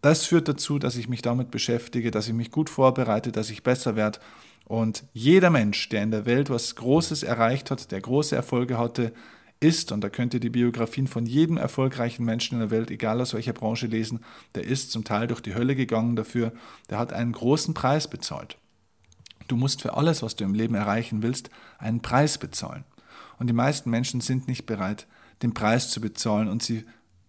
das 0.01 0.25
führt 0.25 0.47
dazu, 0.47 0.79
dass 0.79 0.95
ich 0.95 1.09
mich 1.09 1.21
damit 1.21 1.51
beschäftige, 1.51 2.11
dass 2.11 2.27
ich 2.27 2.33
mich 2.33 2.51
gut 2.51 2.69
vorbereite, 2.69 3.33
dass 3.33 3.49
ich 3.49 3.63
besser 3.63 3.97
werde 3.97 4.19
und 4.63 5.03
jeder 5.13 5.49
Mensch, 5.49 5.89
der 5.89 6.03
in 6.03 6.11
der 6.11 6.25
Welt 6.25 6.49
was 6.49 6.75
Großes 6.75 7.23
erreicht 7.23 7.69
hat, 7.71 7.91
der 7.91 7.99
große 7.99 8.35
Erfolge 8.35 8.77
hatte, 8.77 9.11
ist, 9.59 9.91
und 9.91 10.01
da 10.01 10.09
könnt 10.09 10.33
ihr 10.33 10.39
die 10.39 10.49
Biografien 10.49 11.07
von 11.07 11.25
jedem 11.25 11.57
erfolgreichen 11.57 12.23
Menschen 12.23 12.55
in 12.55 12.59
der 12.59 12.71
Welt, 12.71 12.91
egal 12.91 13.19
aus 13.21 13.33
welcher 13.33 13.53
Branche, 13.53 13.87
lesen, 13.87 14.19
der 14.55 14.65
ist 14.65 14.91
zum 14.91 15.03
Teil 15.03 15.27
durch 15.27 15.41
die 15.41 15.55
Hölle 15.55 15.75
gegangen 15.75 16.15
dafür, 16.15 16.51
der 16.89 16.99
hat 16.99 17.13
einen 17.13 17.31
großen 17.31 17.73
Preis 17.73 18.07
bezahlt. 18.07 18.57
Du 19.47 19.55
musst 19.55 19.81
für 19.81 19.95
alles, 19.95 20.21
was 20.21 20.35
du 20.35 20.43
im 20.43 20.53
Leben 20.53 20.75
erreichen 20.75 21.23
willst, 21.23 21.49
einen 21.77 22.01
Preis 22.01 22.37
bezahlen. 22.37 22.83
Und 23.39 23.47
die 23.47 23.53
meisten 23.53 23.89
Menschen 23.89 24.21
sind 24.21 24.47
nicht 24.47 24.65
bereit, 24.65 25.07
den 25.41 25.53
Preis 25.53 25.89
zu 25.89 26.01
bezahlen 26.01 26.47
und 26.49 26.63
sie 26.63 26.85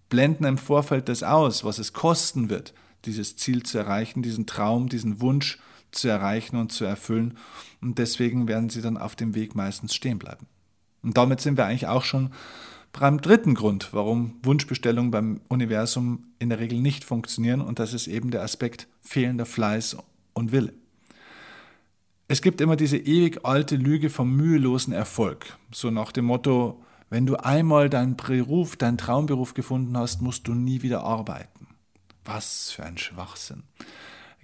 blenden 0.08 0.44
im 0.44 0.58
Vorfeld 0.58 1.08
das 1.08 1.22
aus, 1.22 1.64
was 1.64 1.78
es 1.78 1.92
kosten 1.92 2.48
wird, 2.48 2.74
dieses 3.04 3.36
Ziel 3.36 3.62
zu 3.62 3.78
erreichen, 3.78 4.22
diesen 4.22 4.46
Traum, 4.46 4.88
diesen 4.88 5.20
Wunsch 5.20 5.58
zu 5.90 6.08
erreichen 6.08 6.56
und 6.56 6.72
zu 6.72 6.84
erfüllen. 6.84 7.36
Und 7.80 7.98
deswegen 7.98 8.48
werden 8.48 8.70
sie 8.70 8.82
dann 8.82 8.96
auf 8.96 9.16
dem 9.16 9.34
Weg 9.34 9.54
meistens 9.54 9.94
stehen 9.94 10.18
bleiben. 10.18 10.46
Und 11.02 11.16
damit 11.16 11.40
sind 11.40 11.56
wir 11.56 11.66
eigentlich 11.66 11.86
auch 11.86 12.04
schon 12.04 12.30
beim 12.92 13.20
dritten 13.20 13.54
Grund, 13.54 13.90
warum 13.92 14.34
Wunschbestellungen 14.42 15.10
beim 15.10 15.40
Universum 15.48 16.24
in 16.38 16.48
der 16.48 16.58
Regel 16.58 16.80
nicht 16.80 17.04
funktionieren. 17.04 17.60
Und 17.60 17.78
das 17.78 17.94
ist 17.94 18.06
eben 18.06 18.30
der 18.30 18.42
Aspekt 18.42 18.88
fehlender 19.00 19.46
Fleiß 19.46 19.96
und 20.34 20.52
Wille. 20.52 20.72
Es 22.26 22.42
gibt 22.42 22.60
immer 22.60 22.76
diese 22.76 22.98
ewig 22.98 23.44
alte 23.44 23.76
Lüge 23.76 24.10
vom 24.10 24.36
mühelosen 24.36 24.92
Erfolg. 24.92 25.56
So 25.72 25.90
nach 25.90 26.12
dem 26.12 26.26
Motto, 26.26 26.82
wenn 27.08 27.24
du 27.24 27.36
einmal 27.36 27.88
deinen 27.88 28.16
Beruf, 28.16 28.76
deinen 28.76 28.98
Traumberuf 28.98 29.54
gefunden 29.54 29.96
hast, 29.96 30.20
musst 30.20 30.46
du 30.46 30.54
nie 30.54 30.82
wieder 30.82 31.04
arbeiten. 31.04 31.68
Was 32.24 32.70
für 32.70 32.84
ein 32.84 32.98
Schwachsinn. 32.98 33.62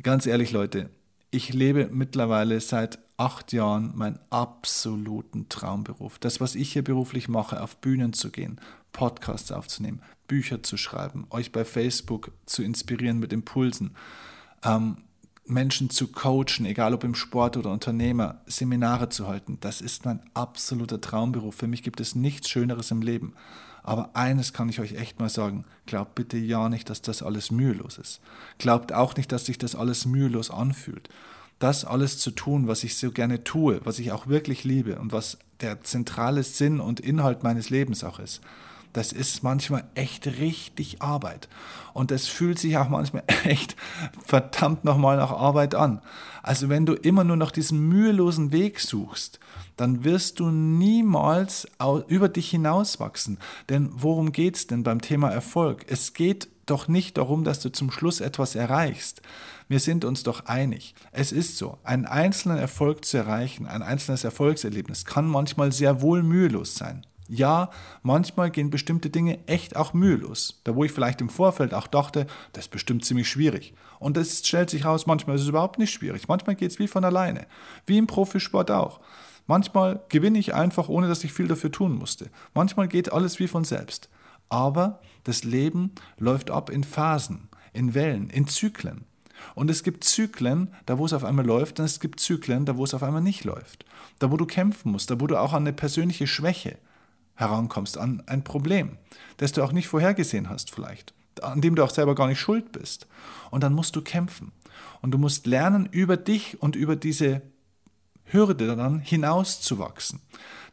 Ganz 0.02 0.24
ehrlich, 0.26 0.50
Leute, 0.50 0.88
ich 1.30 1.52
lebe 1.52 1.90
mittlerweile 1.92 2.58
seit 2.60 2.98
acht 3.16 3.52
Jahren 3.52 3.92
meinen 3.96 4.18
absoluten 4.30 5.48
Traumberuf. 5.48 6.18
Das, 6.18 6.40
was 6.40 6.54
ich 6.54 6.72
hier 6.72 6.82
beruflich 6.82 7.28
mache, 7.28 7.62
auf 7.62 7.76
Bühnen 7.76 8.12
zu 8.12 8.30
gehen, 8.30 8.60
Podcasts 8.92 9.52
aufzunehmen, 9.52 10.02
Bücher 10.26 10.62
zu 10.62 10.76
schreiben, 10.76 11.26
euch 11.30 11.52
bei 11.52 11.64
Facebook 11.64 12.32
zu 12.46 12.62
inspirieren 12.62 13.18
mit 13.18 13.32
Impulsen, 13.32 13.94
ähm, 14.64 14.98
Menschen 15.46 15.90
zu 15.90 16.08
coachen, 16.08 16.64
egal 16.64 16.94
ob 16.94 17.04
im 17.04 17.14
Sport 17.14 17.58
oder 17.58 17.70
Unternehmer, 17.70 18.40
Seminare 18.46 19.10
zu 19.10 19.28
halten, 19.28 19.58
das 19.60 19.82
ist 19.82 20.06
mein 20.06 20.20
absoluter 20.32 21.00
Traumberuf. 21.00 21.54
Für 21.54 21.66
mich 21.66 21.82
gibt 21.82 22.00
es 22.00 22.14
nichts 22.14 22.48
Schöneres 22.48 22.90
im 22.90 23.02
Leben. 23.02 23.34
Aber 23.82 24.16
eines 24.16 24.54
kann 24.54 24.70
ich 24.70 24.80
euch 24.80 24.94
echt 24.94 25.20
mal 25.20 25.28
sagen, 25.28 25.66
glaubt 25.84 26.14
bitte 26.14 26.38
ja 26.38 26.70
nicht, 26.70 26.88
dass 26.88 27.02
das 27.02 27.22
alles 27.22 27.50
mühelos 27.50 27.98
ist. 27.98 28.22
Glaubt 28.56 28.94
auch 28.94 29.14
nicht, 29.16 29.30
dass 29.30 29.44
sich 29.44 29.58
das 29.58 29.74
alles 29.74 30.06
mühelos 30.06 30.50
anfühlt 30.50 31.10
das 31.58 31.84
alles 31.84 32.18
zu 32.18 32.30
tun, 32.30 32.68
was 32.68 32.84
ich 32.84 32.96
so 32.96 33.10
gerne 33.10 33.44
tue, 33.44 33.80
was 33.84 33.98
ich 33.98 34.12
auch 34.12 34.26
wirklich 34.26 34.64
liebe 34.64 34.98
und 34.98 35.12
was 35.12 35.38
der 35.60 35.82
zentrale 35.82 36.42
Sinn 36.42 36.80
und 36.80 37.00
Inhalt 37.00 37.42
meines 37.42 37.70
Lebens 37.70 38.04
auch 38.04 38.18
ist, 38.18 38.40
das 38.94 39.12
ist 39.12 39.42
manchmal 39.42 39.84
echt 39.94 40.26
richtig 40.38 41.02
Arbeit. 41.02 41.48
Und 41.92 42.10
es 42.10 42.28
fühlt 42.28 42.58
sich 42.58 42.78
auch 42.78 42.88
manchmal 42.88 43.24
echt 43.44 43.76
verdammt 44.24 44.84
nochmal 44.84 45.16
nach 45.18 45.32
Arbeit 45.32 45.74
an. 45.74 46.00
Also 46.42 46.68
wenn 46.68 46.86
du 46.86 46.94
immer 46.94 47.24
nur 47.24 47.36
noch 47.36 47.50
diesen 47.50 47.80
mühelosen 47.88 48.52
Weg 48.52 48.80
suchst, 48.80 49.40
dann 49.76 50.04
wirst 50.04 50.38
du 50.40 50.50
niemals 50.50 51.68
über 52.06 52.28
dich 52.28 52.50
hinauswachsen. 52.50 53.38
Denn 53.68 53.90
worum 53.92 54.32
geht 54.32 54.56
es 54.56 54.66
denn 54.68 54.84
beim 54.84 55.00
Thema 55.00 55.28
Erfolg? 55.30 55.84
Es 55.88 56.14
geht 56.14 56.48
doch 56.66 56.86
nicht 56.86 57.18
darum, 57.18 57.44
dass 57.44 57.60
du 57.60 57.70
zum 57.70 57.90
Schluss 57.90 58.20
etwas 58.20 58.54
erreichst. 58.54 59.22
Wir 59.68 59.80
sind 59.80 60.04
uns 60.04 60.22
doch 60.22 60.46
einig. 60.46 60.94
Es 61.10 61.32
ist 61.32 61.58
so, 61.58 61.78
einen 61.82 62.06
einzelnen 62.06 62.58
Erfolg 62.58 63.04
zu 63.04 63.16
erreichen, 63.16 63.66
ein 63.66 63.82
einzelnes 63.82 64.22
Erfolgserlebnis 64.24 65.04
kann 65.04 65.26
manchmal 65.26 65.72
sehr 65.72 66.00
wohl 66.00 66.22
mühelos 66.22 66.76
sein. 66.76 67.04
Ja, 67.28 67.70
manchmal 68.02 68.50
gehen 68.50 68.68
bestimmte 68.68 69.08
Dinge 69.08 69.38
echt 69.46 69.76
auch 69.76 69.94
mühelos. 69.94 70.60
Da 70.64 70.74
wo 70.74 70.84
ich 70.84 70.92
vielleicht 70.92 71.22
im 71.22 71.30
Vorfeld 71.30 71.72
auch 71.72 71.86
dachte, 71.86 72.26
das 72.52 72.66
ist 72.66 72.70
bestimmt 72.70 73.04
ziemlich 73.04 73.28
schwierig. 73.28 73.72
Und 73.98 74.16
es 74.18 74.46
stellt 74.46 74.68
sich 74.68 74.84
raus, 74.84 75.06
manchmal 75.06 75.36
ist 75.36 75.42
es 75.42 75.48
überhaupt 75.48 75.78
nicht 75.78 75.92
schwierig. 75.92 76.28
Manchmal 76.28 76.54
geht 76.54 76.70
es 76.70 76.78
wie 76.78 76.88
von 76.88 77.04
alleine. 77.04 77.46
Wie 77.86 77.96
im 77.96 78.06
Profisport 78.06 78.70
auch. 78.70 79.00
Manchmal 79.46 80.02
gewinne 80.10 80.38
ich 80.38 80.54
einfach, 80.54 80.88
ohne 80.88 81.08
dass 81.08 81.24
ich 81.24 81.32
viel 81.32 81.48
dafür 81.48 81.72
tun 81.72 81.96
musste. 81.96 82.30
Manchmal 82.52 82.88
geht 82.88 83.12
alles 83.12 83.38
wie 83.38 83.48
von 83.48 83.64
selbst. 83.64 84.10
Aber 84.50 85.00
das 85.24 85.44
Leben 85.44 85.92
läuft 86.18 86.50
ab 86.50 86.68
in 86.68 86.84
Phasen, 86.84 87.48
in 87.72 87.94
Wellen, 87.94 88.28
in 88.28 88.46
Zyklen. 88.46 89.04
Und 89.54 89.70
es 89.70 89.82
gibt 89.82 90.04
Zyklen, 90.04 90.72
da 90.86 90.98
wo 90.98 91.06
es 91.06 91.12
auf 91.12 91.24
einmal 91.24 91.46
läuft, 91.46 91.78
und 91.78 91.86
es 91.86 92.00
gibt 92.00 92.20
Zyklen, 92.20 92.66
da 92.66 92.76
wo 92.76 92.84
es 92.84 92.94
auf 92.94 93.02
einmal 93.02 93.22
nicht 93.22 93.44
läuft. 93.44 93.84
Da 94.18 94.30
wo 94.30 94.36
du 94.36 94.46
kämpfen 94.46 94.92
musst, 94.92 95.10
da 95.10 95.20
wo 95.20 95.26
du 95.26 95.38
auch 95.38 95.52
an 95.52 95.64
eine 95.64 95.72
persönliche 95.72 96.26
Schwäche 96.26 96.78
herankommst, 97.34 97.98
an 97.98 98.22
ein 98.26 98.44
Problem, 98.44 98.98
das 99.36 99.52
du 99.52 99.62
auch 99.62 99.72
nicht 99.72 99.88
vorhergesehen 99.88 100.48
hast 100.48 100.70
vielleicht, 100.70 101.14
an 101.42 101.60
dem 101.60 101.74
du 101.74 101.82
auch 101.82 101.90
selber 101.90 102.14
gar 102.14 102.28
nicht 102.28 102.40
schuld 102.40 102.72
bist. 102.72 103.06
Und 103.50 103.62
dann 103.62 103.74
musst 103.74 103.96
du 103.96 104.02
kämpfen. 104.02 104.52
Und 105.02 105.12
du 105.12 105.18
musst 105.18 105.46
lernen, 105.46 105.88
über 105.90 106.16
dich 106.16 106.60
und 106.62 106.76
über 106.76 106.96
diese 106.96 107.42
Hürde 108.24 108.74
dann 108.74 109.00
hinauszuwachsen. 109.00 110.20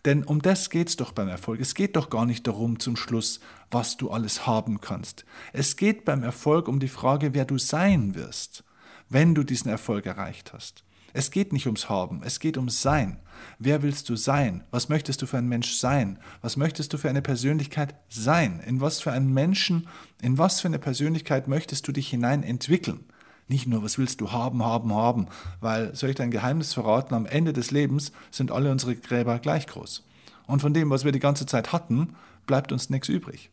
Denn 0.05 0.23
um 0.23 0.41
das 0.41 0.69
geht 0.69 0.89
es 0.89 0.95
doch 0.95 1.11
beim 1.11 1.27
Erfolg. 1.27 1.59
Es 1.59 1.75
geht 1.75 1.95
doch 1.95 2.09
gar 2.09 2.25
nicht 2.25 2.47
darum 2.47 2.79
zum 2.79 2.95
Schluss, 2.95 3.39
was 3.69 3.97
du 3.97 4.09
alles 4.09 4.47
haben 4.47 4.81
kannst. 4.81 5.25
Es 5.53 5.75
geht 5.75 6.05
beim 6.05 6.23
Erfolg 6.23 6.67
um 6.67 6.79
die 6.79 6.87
Frage, 6.87 7.33
wer 7.33 7.45
du 7.45 7.59
sein 7.59 8.15
wirst, 8.15 8.63
wenn 9.09 9.35
du 9.35 9.43
diesen 9.43 9.69
Erfolg 9.69 10.05
erreicht 10.05 10.53
hast. 10.53 10.83
Es 11.13 11.31
geht 11.31 11.53
nicht 11.53 11.65
ums 11.65 11.89
Haben, 11.89 12.21
es 12.23 12.39
geht 12.39 12.57
ums 12.57 12.81
Sein. 12.81 13.17
Wer 13.59 13.81
willst 13.81 14.07
du 14.09 14.15
sein? 14.15 14.63
Was 14.71 14.89
möchtest 14.89 15.21
du 15.21 15.25
für 15.25 15.37
ein 15.37 15.47
Mensch 15.47 15.73
sein? 15.73 16.19
Was 16.41 16.57
möchtest 16.57 16.93
du 16.93 16.97
für 16.97 17.09
eine 17.09 17.21
Persönlichkeit 17.21 17.95
sein? 18.07 18.61
In 18.65 18.81
was 18.81 19.01
für 19.01 19.11
einen 19.11 19.33
Menschen, 19.33 19.87
in 20.21 20.37
was 20.37 20.61
für 20.61 20.67
eine 20.67 20.79
Persönlichkeit 20.79 21.47
möchtest 21.47 21.87
du 21.87 21.91
dich 21.91 22.09
hinein 22.09 22.43
entwickeln? 22.43 23.05
Nicht 23.47 23.67
nur, 23.67 23.83
was 23.83 23.97
willst 23.97 24.21
du 24.21 24.31
haben, 24.31 24.63
haben, 24.63 24.93
haben, 24.93 25.27
weil, 25.59 25.93
soll 25.95 26.11
ich 26.11 26.15
dein 26.15 26.31
Geheimnis 26.31 26.73
verraten, 26.73 27.13
am 27.13 27.25
Ende 27.25 27.51
des 27.51 27.71
Lebens 27.71 28.11
sind 28.29 28.51
alle 28.51 28.71
unsere 28.71 28.95
Gräber 28.95 29.39
gleich 29.39 29.67
groß. 29.67 30.05
Und 30.47 30.61
von 30.61 30.73
dem, 30.73 30.89
was 30.89 31.03
wir 31.03 31.11
die 31.11 31.19
ganze 31.19 31.45
Zeit 31.45 31.73
hatten, 31.73 32.15
bleibt 32.45 32.71
uns 32.71 32.89
nichts 32.89 33.09
übrig. 33.09 33.49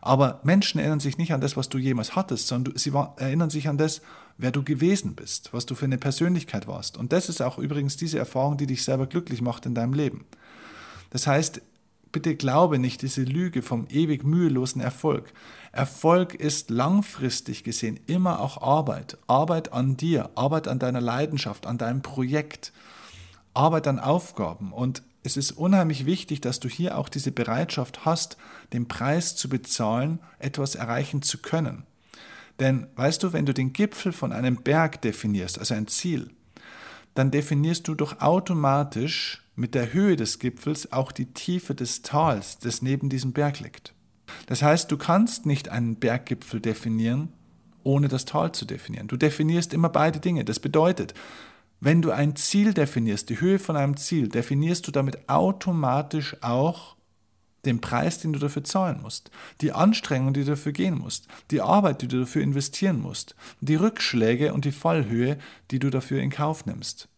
Aber 0.00 0.40
Menschen 0.42 0.78
erinnern 0.78 1.00
sich 1.00 1.18
nicht 1.18 1.32
an 1.32 1.40
das, 1.40 1.56
was 1.56 1.68
du 1.68 1.78
jemals 1.78 2.16
hattest, 2.16 2.48
sondern 2.48 2.76
sie 2.76 2.92
erinnern 3.16 3.50
sich 3.50 3.68
an 3.68 3.78
das, 3.78 4.00
wer 4.38 4.52
du 4.52 4.62
gewesen 4.62 5.14
bist, 5.14 5.52
was 5.52 5.66
du 5.66 5.74
für 5.74 5.84
eine 5.84 5.98
Persönlichkeit 5.98 6.66
warst. 6.66 6.96
Und 6.96 7.12
das 7.12 7.28
ist 7.28 7.42
auch 7.42 7.58
übrigens 7.58 7.96
diese 7.96 8.18
Erfahrung, 8.18 8.56
die 8.56 8.66
dich 8.66 8.84
selber 8.84 9.06
glücklich 9.06 9.42
macht 9.42 9.66
in 9.66 9.74
deinem 9.74 9.92
Leben. 9.92 10.24
Das 11.10 11.26
heißt, 11.26 11.60
bitte 12.12 12.36
glaube 12.36 12.78
nicht 12.78 13.02
diese 13.02 13.22
Lüge 13.22 13.62
vom 13.62 13.86
ewig 13.90 14.24
mühelosen 14.24 14.80
Erfolg. 14.80 15.32
Erfolg 15.72 16.34
ist 16.34 16.70
langfristig 16.70 17.64
gesehen 17.64 18.00
immer 18.06 18.40
auch 18.40 18.62
Arbeit. 18.62 19.18
Arbeit 19.26 19.72
an 19.72 19.96
dir, 19.96 20.30
Arbeit 20.34 20.68
an 20.68 20.78
deiner 20.78 21.00
Leidenschaft, 21.00 21.66
an 21.66 21.76
deinem 21.76 22.02
Projekt, 22.02 22.72
Arbeit 23.54 23.88
an 23.88 23.98
Aufgaben. 23.98 24.72
Und 24.72 25.02
es 25.24 25.36
ist 25.36 25.52
unheimlich 25.52 26.06
wichtig, 26.06 26.40
dass 26.40 26.60
du 26.60 26.68
hier 26.68 26.96
auch 26.96 27.08
diese 27.08 27.32
Bereitschaft 27.32 28.04
hast, 28.04 28.36
den 28.72 28.88
Preis 28.88 29.36
zu 29.36 29.48
bezahlen, 29.48 30.20
etwas 30.38 30.74
erreichen 30.74 31.22
zu 31.22 31.38
können. 31.38 31.84
Denn 32.60 32.88
weißt 32.96 33.22
du, 33.22 33.32
wenn 33.32 33.46
du 33.46 33.54
den 33.54 33.72
Gipfel 33.72 34.12
von 34.12 34.32
einem 34.32 34.56
Berg 34.56 35.00
definierst, 35.02 35.58
also 35.58 35.74
ein 35.74 35.86
Ziel, 35.86 36.30
dann 37.14 37.30
definierst 37.30 37.86
du 37.88 37.94
doch 37.94 38.20
automatisch 38.20 39.44
mit 39.54 39.74
der 39.74 39.92
Höhe 39.92 40.16
des 40.16 40.38
Gipfels 40.38 40.92
auch 40.92 41.10
die 41.10 41.32
Tiefe 41.32 41.74
des 41.74 42.02
Tals, 42.02 42.58
das 42.58 42.82
neben 42.82 43.08
diesem 43.08 43.32
Berg 43.32 43.60
liegt. 43.60 43.92
Das 44.46 44.62
heißt, 44.62 44.90
du 44.90 44.96
kannst 44.96 45.46
nicht 45.46 45.68
einen 45.68 45.96
Berggipfel 45.96 46.60
definieren, 46.60 47.32
ohne 47.82 48.08
das 48.08 48.24
Tal 48.24 48.52
zu 48.52 48.64
definieren. 48.66 49.08
Du 49.08 49.16
definierst 49.16 49.72
immer 49.72 49.88
beide 49.88 50.20
Dinge. 50.20 50.44
Das 50.44 50.60
bedeutet, 50.60 51.14
wenn 51.80 52.02
du 52.02 52.10
ein 52.10 52.36
Ziel 52.36 52.74
definierst, 52.74 53.30
die 53.30 53.40
Höhe 53.40 53.58
von 53.58 53.76
einem 53.76 53.96
Ziel, 53.96 54.28
definierst 54.28 54.86
du 54.86 54.90
damit 54.90 55.28
automatisch 55.28 56.36
auch 56.42 56.96
den 57.64 57.80
Preis, 57.80 58.18
den 58.20 58.32
du 58.32 58.38
dafür 58.38 58.64
zahlen 58.64 59.00
musst, 59.02 59.30
die 59.60 59.72
Anstrengung, 59.72 60.32
die 60.32 60.44
du 60.44 60.50
dafür 60.50 60.72
gehen 60.72 60.98
musst, 60.98 61.26
die 61.50 61.60
Arbeit, 61.60 62.02
die 62.02 62.08
du 62.08 62.20
dafür 62.20 62.42
investieren 62.42 63.00
musst, 63.00 63.34
die 63.60 63.74
Rückschläge 63.74 64.54
und 64.54 64.64
die 64.64 64.72
Fallhöhe, 64.72 65.38
die 65.70 65.78
du 65.78 65.90
dafür 65.90 66.20
in 66.20 66.30
Kauf 66.30 66.66
nimmst. 66.66 67.08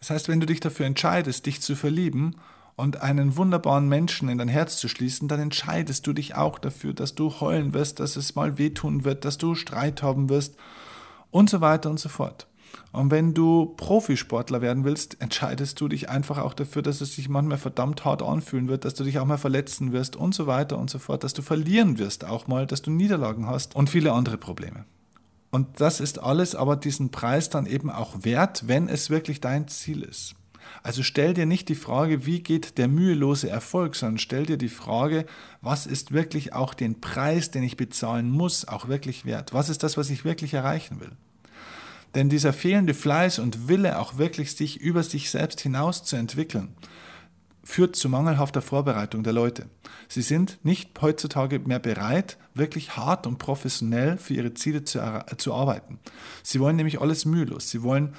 Das 0.00 0.10
heißt, 0.10 0.28
wenn 0.28 0.40
du 0.40 0.46
dich 0.46 0.60
dafür 0.60 0.86
entscheidest, 0.86 1.46
dich 1.46 1.60
zu 1.60 1.76
verlieben 1.76 2.36
und 2.76 3.00
einen 3.00 3.36
wunderbaren 3.36 3.88
Menschen 3.88 4.28
in 4.28 4.38
dein 4.38 4.48
Herz 4.48 4.78
zu 4.78 4.88
schließen, 4.88 5.28
dann 5.28 5.40
entscheidest 5.40 6.06
du 6.06 6.12
dich 6.12 6.34
auch 6.34 6.58
dafür, 6.58 6.92
dass 6.92 7.14
du 7.14 7.40
heulen 7.40 7.72
wirst, 7.72 8.00
dass 8.00 8.16
es 8.16 8.34
mal 8.34 8.58
wehtun 8.58 9.04
wird, 9.04 9.24
dass 9.24 9.38
du 9.38 9.54
Streit 9.54 10.02
haben 10.02 10.28
wirst 10.28 10.56
und 11.30 11.48
so 11.48 11.60
weiter 11.60 11.90
und 11.90 12.00
so 12.00 12.08
fort. 12.08 12.46
Und 12.92 13.10
wenn 13.10 13.34
du 13.34 13.74
Profisportler 13.76 14.60
werden 14.62 14.84
willst, 14.84 15.20
entscheidest 15.20 15.80
du 15.80 15.88
dich 15.88 16.08
einfach 16.08 16.38
auch 16.38 16.54
dafür, 16.54 16.82
dass 16.82 17.00
es 17.00 17.14
sich 17.14 17.28
manchmal 17.28 17.58
verdammt 17.58 18.04
hart 18.04 18.22
anfühlen 18.22 18.68
wird, 18.68 18.84
dass 18.84 18.94
du 18.94 19.04
dich 19.04 19.18
auch 19.18 19.26
mal 19.26 19.38
verletzen 19.38 19.92
wirst 19.92 20.16
und 20.16 20.34
so 20.34 20.46
weiter 20.46 20.78
und 20.78 20.90
so 20.90 20.98
fort, 20.98 21.24
dass 21.24 21.34
du 21.34 21.42
verlieren 21.42 21.98
wirst 21.98 22.24
auch 22.24 22.46
mal, 22.46 22.66
dass 22.66 22.82
du 22.82 22.90
Niederlagen 22.90 23.46
hast 23.46 23.74
und 23.74 23.90
viele 23.90 24.12
andere 24.12 24.38
Probleme. 24.38 24.84
Und 25.50 25.80
das 25.80 26.00
ist 26.00 26.18
alles 26.18 26.54
aber 26.54 26.76
diesen 26.76 27.10
Preis 27.10 27.48
dann 27.48 27.66
eben 27.66 27.90
auch 27.90 28.24
wert, 28.24 28.66
wenn 28.66 28.88
es 28.88 29.10
wirklich 29.10 29.40
dein 29.40 29.68
Ziel 29.68 30.02
ist. 30.02 30.34
Also 30.82 31.02
stell 31.02 31.34
dir 31.34 31.46
nicht 31.46 31.68
die 31.68 31.74
Frage, 31.74 32.26
wie 32.26 32.42
geht 32.42 32.78
der 32.78 32.88
mühelose 32.88 33.48
Erfolg, 33.48 33.96
sondern 33.96 34.18
stell 34.18 34.46
dir 34.46 34.56
die 34.56 34.68
Frage, 34.68 35.26
was 35.60 35.86
ist 35.86 36.12
wirklich 36.12 36.52
auch 36.52 36.74
den 36.74 37.00
Preis, 37.00 37.50
den 37.50 37.62
ich 37.62 37.76
bezahlen 37.76 38.30
muss, 38.30 38.66
auch 38.66 38.88
wirklich 38.88 39.24
wert? 39.24 39.54
Was 39.54 39.68
ist 39.68 39.82
das, 39.82 39.96
was 39.96 40.10
ich 40.10 40.24
wirklich 40.24 40.54
erreichen 40.54 41.00
will? 41.00 41.12
Denn 42.14 42.28
dieser 42.28 42.52
fehlende 42.52 42.94
Fleiß 42.94 43.38
und 43.38 43.68
Wille, 43.68 43.98
auch 43.98 44.18
wirklich 44.18 44.54
sich 44.54 44.80
über 44.80 45.02
sich 45.02 45.30
selbst 45.30 45.60
hinaus 45.60 46.04
zu 46.04 46.16
entwickeln, 46.16 46.74
führt 47.64 47.96
zu 47.96 48.08
mangelhafter 48.08 48.62
Vorbereitung 48.62 49.24
der 49.24 49.32
Leute. 49.32 49.66
Sie 50.08 50.22
sind 50.22 50.58
nicht 50.62 51.00
heutzutage 51.00 51.58
mehr 51.60 51.78
bereit, 51.78 52.36
wirklich 52.52 52.96
hart 52.96 53.26
und 53.26 53.38
professionell 53.38 54.18
für 54.18 54.34
ihre 54.34 54.54
Ziele 54.54 54.84
zu, 54.84 55.00
zu 55.38 55.54
arbeiten. 55.54 55.98
Sie 56.42 56.60
wollen 56.60 56.76
nämlich 56.76 57.00
alles 57.00 57.24
mühelos. 57.24 57.70
Sie 57.70 57.82
wollen 57.82 58.14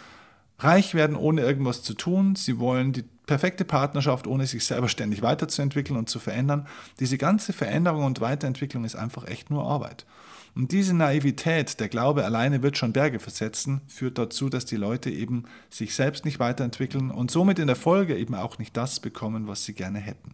reich 0.58 0.96
werden, 0.96 1.16
ohne 1.16 1.42
irgendwas 1.42 1.84
zu 1.84 1.94
tun. 1.94 2.36
Sie 2.36 2.60
wollen 2.60 2.92
die 2.92 3.04
perfekte 3.04 3.66
Partnerschaft, 3.66 4.28
ohne 4.28 4.48
sich 4.48 4.66
selber 4.66 4.90
ständig 4.90 5.22
weiterzuentwickeln 5.22 5.98
und 5.98 6.10
zu 6.10 6.20
verändern. 6.20 6.68
Diese 7.00 7.18
ganze 7.18 7.54
Veränderung 7.54 8.04
und 8.06 8.22
Weiterentwicklung 8.22 8.84
ist 8.84 8.96
einfach 8.96 9.28
echt 9.28 9.50
nur 9.50 9.64
Arbeit. 9.64 10.06
Und 10.56 10.72
diese 10.72 10.94
Naivität, 10.94 11.82
der 11.82 11.90
Glaube 11.90 12.24
alleine 12.24 12.64
wird 12.64 12.78
schon 12.78 12.94
Berge 12.94 13.20
versetzen, 13.20 13.82
führt 13.88 14.18
dazu, 14.18 14.48
dass 14.48 14.64
die 14.64 14.78
Leute 14.78 15.10
eben 15.10 15.44
sich 15.70 15.94
selbst 15.94 16.24
nicht 16.24 16.40
weiterentwickeln 16.40 17.12
und 17.12 17.30
somit 17.30 17.60
in 17.60 17.68
der 17.68 17.76
Folge 17.76 18.16
eben 18.18 18.36
auch 18.36 18.58
nicht 18.58 18.76
das 18.78 19.02
bekommen, 19.02 19.48
was 19.48 19.66
sie 19.66 19.74
gerne 19.74 20.00
hätten. 20.00 20.34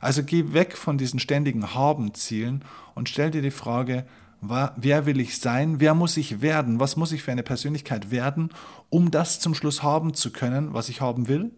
Also 0.00 0.24
geh 0.24 0.52
weg 0.52 0.76
von 0.76 0.98
diesen 0.98 1.20
ständigen 1.20 1.74
Haben-Zielen 1.74 2.64
und 2.96 3.08
stell 3.08 3.30
dir 3.30 3.42
die 3.42 3.52
Frage, 3.52 4.04
wer 4.40 5.06
will 5.06 5.20
ich 5.20 5.38
sein, 5.38 5.78
wer 5.78 5.94
muss 5.94 6.16
ich 6.16 6.42
werden, 6.42 6.80
was 6.80 6.96
muss 6.96 7.12
ich 7.12 7.22
für 7.22 7.30
eine 7.30 7.44
Persönlichkeit 7.44 8.10
werden, 8.10 8.50
um 8.90 9.12
das 9.12 9.38
zum 9.38 9.54
Schluss 9.54 9.84
haben 9.84 10.14
zu 10.14 10.32
können, 10.32 10.74
was 10.74 10.88
ich 10.88 11.00
haben 11.00 11.28
will 11.28 11.52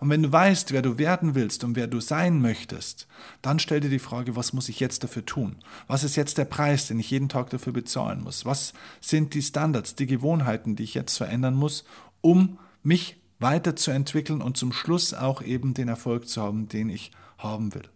und 0.00 0.10
wenn 0.10 0.22
du 0.22 0.32
weißt, 0.32 0.72
wer 0.72 0.82
du 0.82 0.98
werden 0.98 1.34
willst 1.34 1.64
und 1.64 1.76
wer 1.76 1.86
du 1.86 2.00
sein 2.00 2.40
möchtest, 2.40 3.06
dann 3.42 3.58
stell 3.58 3.80
dir 3.80 3.90
die 3.90 3.98
Frage, 3.98 4.36
was 4.36 4.52
muss 4.52 4.68
ich 4.68 4.80
jetzt 4.80 5.04
dafür 5.04 5.24
tun? 5.24 5.56
Was 5.86 6.04
ist 6.04 6.16
jetzt 6.16 6.38
der 6.38 6.44
Preis, 6.44 6.88
den 6.88 6.98
ich 6.98 7.10
jeden 7.10 7.28
Tag 7.28 7.50
dafür 7.50 7.72
bezahlen 7.72 8.22
muss? 8.22 8.44
Was 8.44 8.72
sind 9.00 9.34
die 9.34 9.42
Standards, 9.42 9.94
die 9.94 10.06
Gewohnheiten, 10.06 10.76
die 10.76 10.84
ich 10.84 10.94
jetzt 10.94 11.16
verändern 11.16 11.54
muss, 11.54 11.84
um 12.20 12.58
mich 12.82 13.16
weiterzuentwickeln 13.38 14.40
und 14.40 14.56
zum 14.56 14.72
Schluss 14.72 15.14
auch 15.14 15.42
eben 15.42 15.74
den 15.74 15.88
Erfolg 15.88 16.28
zu 16.28 16.42
haben, 16.42 16.68
den 16.68 16.88
ich 16.88 17.10
haben 17.38 17.74
will? 17.74 17.88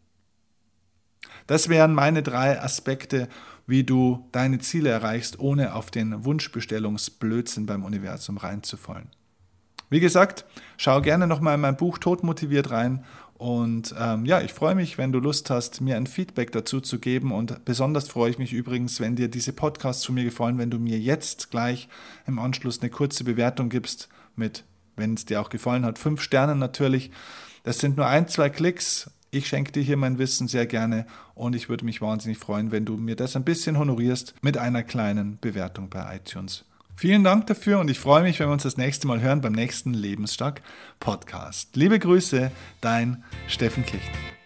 Das 1.47 1.69
wären 1.69 1.95
meine 1.95 2.23
drei 2.23 2.61
Aspekte, 2.61 3.29
wie 3.67 3.85
du 3.85 4.27
deine 4.33 4.59
Ziele 4.61 4.91
erreichst, 4.91 5.39
ohne 5.41 5.75
auf 5.75 5.91
den 5.91 6.25
Wunschbestellungsblödsinn 6.25 7.67
beim 7.67 7.85
Universum 7.85 8.39
reinzufallen. 8.39 9.11
Wie 9.91 10.01
gesagt, 10.01 10.45
schau 10.77 11.01
gerne 11.01 11.27
nochmal 11.27 11.55
in 11.55 11.61
mein 11.61 11.77
Buch 11.77 11.99
Tod 11.99 12.23
motiviert 12.23 12.71
rein. 12.71 13.05
Und 13.39 13.95
ähm, 13.99 14.27
ja, 14.27 14.41
ich 14.41 14.53
freue 14.53 14.75
mich, 14.75 14.99
wenn 14.99 15.13
du 15.13 15.21
Lust 15.21 15.49
hast, 15.49 15.81
mir 15.81 15.97
ein 15.97 16.09
Feedback 16.09 16.51
dazu 16.51 16.81
zu 16.81 16.99
geben. 16.99 17.33
Und 17.33 17.65
besonders 17.65 18.09
freue 18.09 18.31
ich 18.31 18.39
mich 18.39 18.53
übrigens, 18.53 19.01
wenn 19.01 19.17
dir 19.17 19.29
diese 19.29 19.53
Podcasts 19.53 20.03
zu 20.03 20.13
mir 20.13 20.25
gefallen, 20.25 20.59
wenn 20.59 20.71
du 20.71 20.79
mir 20.79 20.99
jetzt 20.99 21.51
gleich 21.51 21.89
im 22.27 22.39
Anschluss 22.39 22.81
eine 22.81 22.91
kurze 22.91 23.25
Bewertung 23.25 23.69
gibst 23.69 24.09
mit, 24.35 24.65
wenn 24.97 25.15
es 25.15 25.25
dir 25.25 25.41
auch 25.41 25.51
gefallen 25.51 25.85
hat, 25.85 25.99
fünf 25.99 26.21
Sternen 26.21 26.59
natürlich. 26.59 27.13
Das 27.63 27.79
sind 27.79 27.97
nur 27.97 28.07
ein, 28.07 28.29
zwei 28.29 28.51
Klicks. 28.51 29.11
Ich 29.31 29.47
schenke 29.47 29.73
dir 29.73 29.83
hier 29.83 29.97
mein 29.97 30.19
Wissen 30.19 30.49
sehr 30.49 30.67
gerne 30.67 31.07
und 31.35 31.55
ich 31.55 31.69
würde 31.69 31.85
mich 31.85 32.01
wahnsinnig 32.01 32.39
freuen, 32.39 32.73
wenn 32.73 32.87
du 32.87 32.97
mir 32.97 33.15
das 33.15 33.37
ein 33.37 33.45
bisschen 33.45 33.79
honorierst 33.79 34.35
mit 34.41 34.59
einer 34.59 34.83
kleinen 34.83 35.39
Bewertung 35.39 35.91
bei 35.91 36.17
iTunes. 36.17 36.65
Vielen 36.99 37.23
Dank 37.23 37.47
dafür 37.47 37.79
und 37.79 37.89
ich 37.89 38.01
freue 38.01 38.25
mich, 38.25 38.41
wenn 38.41 38.49
wir 38.49 38.53
uns 38.55 38.65
das 38.65 38.77
nächste 38.77 39.07
Mal 39.07 39.21
hören 39.21 39.41
beim 39.41 39.53
nächsten 39.53 39.95
Lebensstark 39.95 40.63
Podcast. 40.99 41.77
Liebe 41.77 41.97
Grüße, 41.97 42.51
dein 42.81 43.23
Steffen 43.47 43.87
Kirchner. 43.87 44.38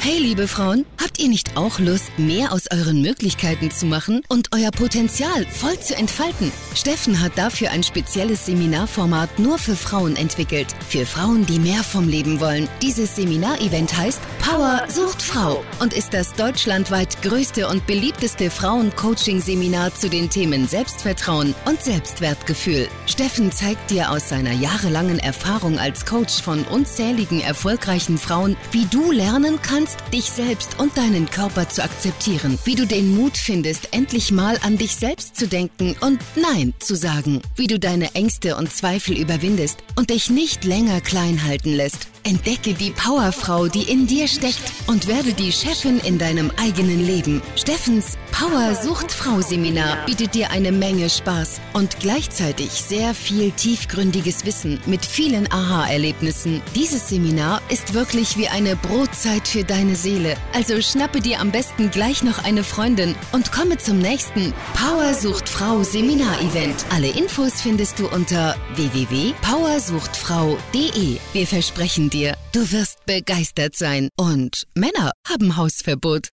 Hey 0.00 0.18
liebe 0.18 0.48
Frauen, 0.48 0.84
habt 1.02 1.18
ihr 1.18 1.28
nicht 1.28 1.56
auch 1.56 1.78
Lust, 1.78 2.18
mehr 2.18 2.52
aus 2.52 2.70
euren 2.70 3.00
Möglichkeiten 3.00 3.70
zu 3.70 3.86
machen 3.86 4.20
und 4.28 4.50
euer 4.54 4.70
Potenzial 4.70 5.46
voll 5.46 5.78
zu 5.80 5.96
entfalten? 5.96 6.52
Steffen 6.74 7.20
hat 7.20 7.38
dafür 7.38 7.70
ein 7.70 7.82
spezielles 7.82 8.44
Seminarformat 8.44 9.38
nur 9.38 9.58
für 9.58 9.76
Frauen 9.76 10.16
entwickelt. 10.16 10.74
Für 10.88 11.06
Frauen, 11.06 11.46
die 11.46 11.58
mehr 11.58 11.82
vom 11.82 12.06
Leben 12.06 12.38
wollen. 12.40 12.68
Dieses 12.82 13.16
Seminarevent 13.16 13.96
heißt 13.96 14.20
Power 14.42 14.84
sucht 14.88 15.22
Frau 15.22 15.64
und 15.80 15.94
ist 15.94 16.12
das 16.12 16.34
deutschlandweit 16.34 17.22
größte 17.22 17.66
und 17.66 17.86
beliebteste 17.86 18.50
Frauen-Coaching-Seminar 18.50 19.94
zu 19.94 20.10
den 20.10 20.28
Themen 20.28 20.68
Selbstvertrauen 20.68 21.54
und 21.64 21.82
Selbstwertgefühl. 21.82 22.88
Steffen 23.06 23.52
zeigt 23.52 23.90
dir 23.90 24.10
aus 24.10 24.28
seiner 24.28 24.52
jahrelangen 24.52 25.18
Erfahrung 25.18 25.78
als 25.78 26.04
Coach 26.04 26.42
von 26.42 26.64
unzähligen 26.64 27.40
erfolgreichen 27.40 28.18
Frauen, 28.18 28.56
wie 28.70 28.84
du 28.84 29.10
lernen 29.10 29.60
kannst, 29.62 29.83
lernst, 29.84 29.98
dich 30.12 30.24
selbst 30.24 30.78
und 30.80 30.96
deinen 30.96 31.28
Körper 31.28 31.68
zu 31.68 31.82
akzeptieren, 31.82 32.58
wie 32.64 32.74
du 32.74 32.86
den 32.86 33.14
Mut 33.14 33.36
findest, 33.36 33.88
endlich 33.92 34.30
mal 34.30 34.58
an 34.62 34.78
dich 34.78 34.96
selbst 34.96 35.36
zu 35.36 35.46
denken 35.46 35.96
und 36.00 36.20
Nein 36.36 36.72
zu 36.78 36.94
sagen, 36.94 37.42
wie 37.56 37.66
du 37.66 37.78
deine 37.78 38.14
Ängste 38.14 38.56
und 38.56 38.72
Zweifel 38.72 39.18
überwindest 39.18 39.78
und 39.96 40.10
dich 40.10 40.30
nicht 40.30 40.64
länger 40.64 41.00
klein 41.00 41.44
halten 41.44 41.72
lässt. 41.72 42.13
Entdecke 42.24 42.74
die 42.74 42.90
Powerfrau, 42.90 43.68
die 43.68 43.82
in 43.82 44.06
dir 44.06 44.28
steckt 44.28 44.62
und 44.86 45.06
werde 45.06 45.32
die 45.32 45.52
Chefin 45.52 45.98
in 46.00 46.18
deinem 46.18 46.50
eigenen 46.56 47.06
Leben. 47.06 47.40
Steffens 47.56 48.18
Power 48.32 48.74
Sucht 48.74 49.12
Frau 49.12 49.40
Seminar 49.40 50.04
bietet 50.06 50.34
dir 50.34 50.50
eine 50.50 50.72
Menge 50.72 51.08
Spaß 51.08 51.60
und 51.72 52.00
gleichzeitig 52.00 52.72
sehr 52.72 53.14
viel 53.14 53.52
tiefgründiges 53.52 54.44
Wissen 54.44 54.80
mit 54.86 55.06
vielen 55.06 55.48
Aha-Erlebnissen. 55.52 56.60
Dieses 56.74 57.08
Seminar 57.08 57.62
ist 57.68 57.94
wirklich 57.94 58.36
wie 58.36 58.48
eine 58.48 58.74
Brotzeit 58.74 59.46
für 59.46 59.62
deine 59.62 59.94
Seele. 59.94 60.36
Also 60.52 60.82
schnappe 60.82 61.20
dir 61.20 61.38
am 61.40 61.52
besten 61.52 61.92
gleich 61.92 62.24
noch 62.24 62.42
eine 62.42 62.64
Freundin 62.64 63.14
und 63.30 63.52
komme 63.52 63.78
zum 63.78 64.00
nächsten 64.00 64.52
Power 64.74 65.14
Sucht 65.14 65.48
Frau 65.48 65.84
Seminar-Event. 65.84 66.86
Alle 66.90 67.10
Infos 67.10 67.60
findest 67.60 68.00
du 68.00 68.08
unter 68.08 68.56
www.powersuchtfrau.de. 68.74 71.18
Wir 71.32 71.46
versprechen 71.46 72.10
dir, 72.14 72.36
du 72.52 72.60
wirst 72.70 73.04
begeistert 73.06 73.76
sein. 73.76 74.08
Und 74.16 74.66
Männer 74.74 75.12
haben 75.28 75.56
Hausverbot. 75.56 76.28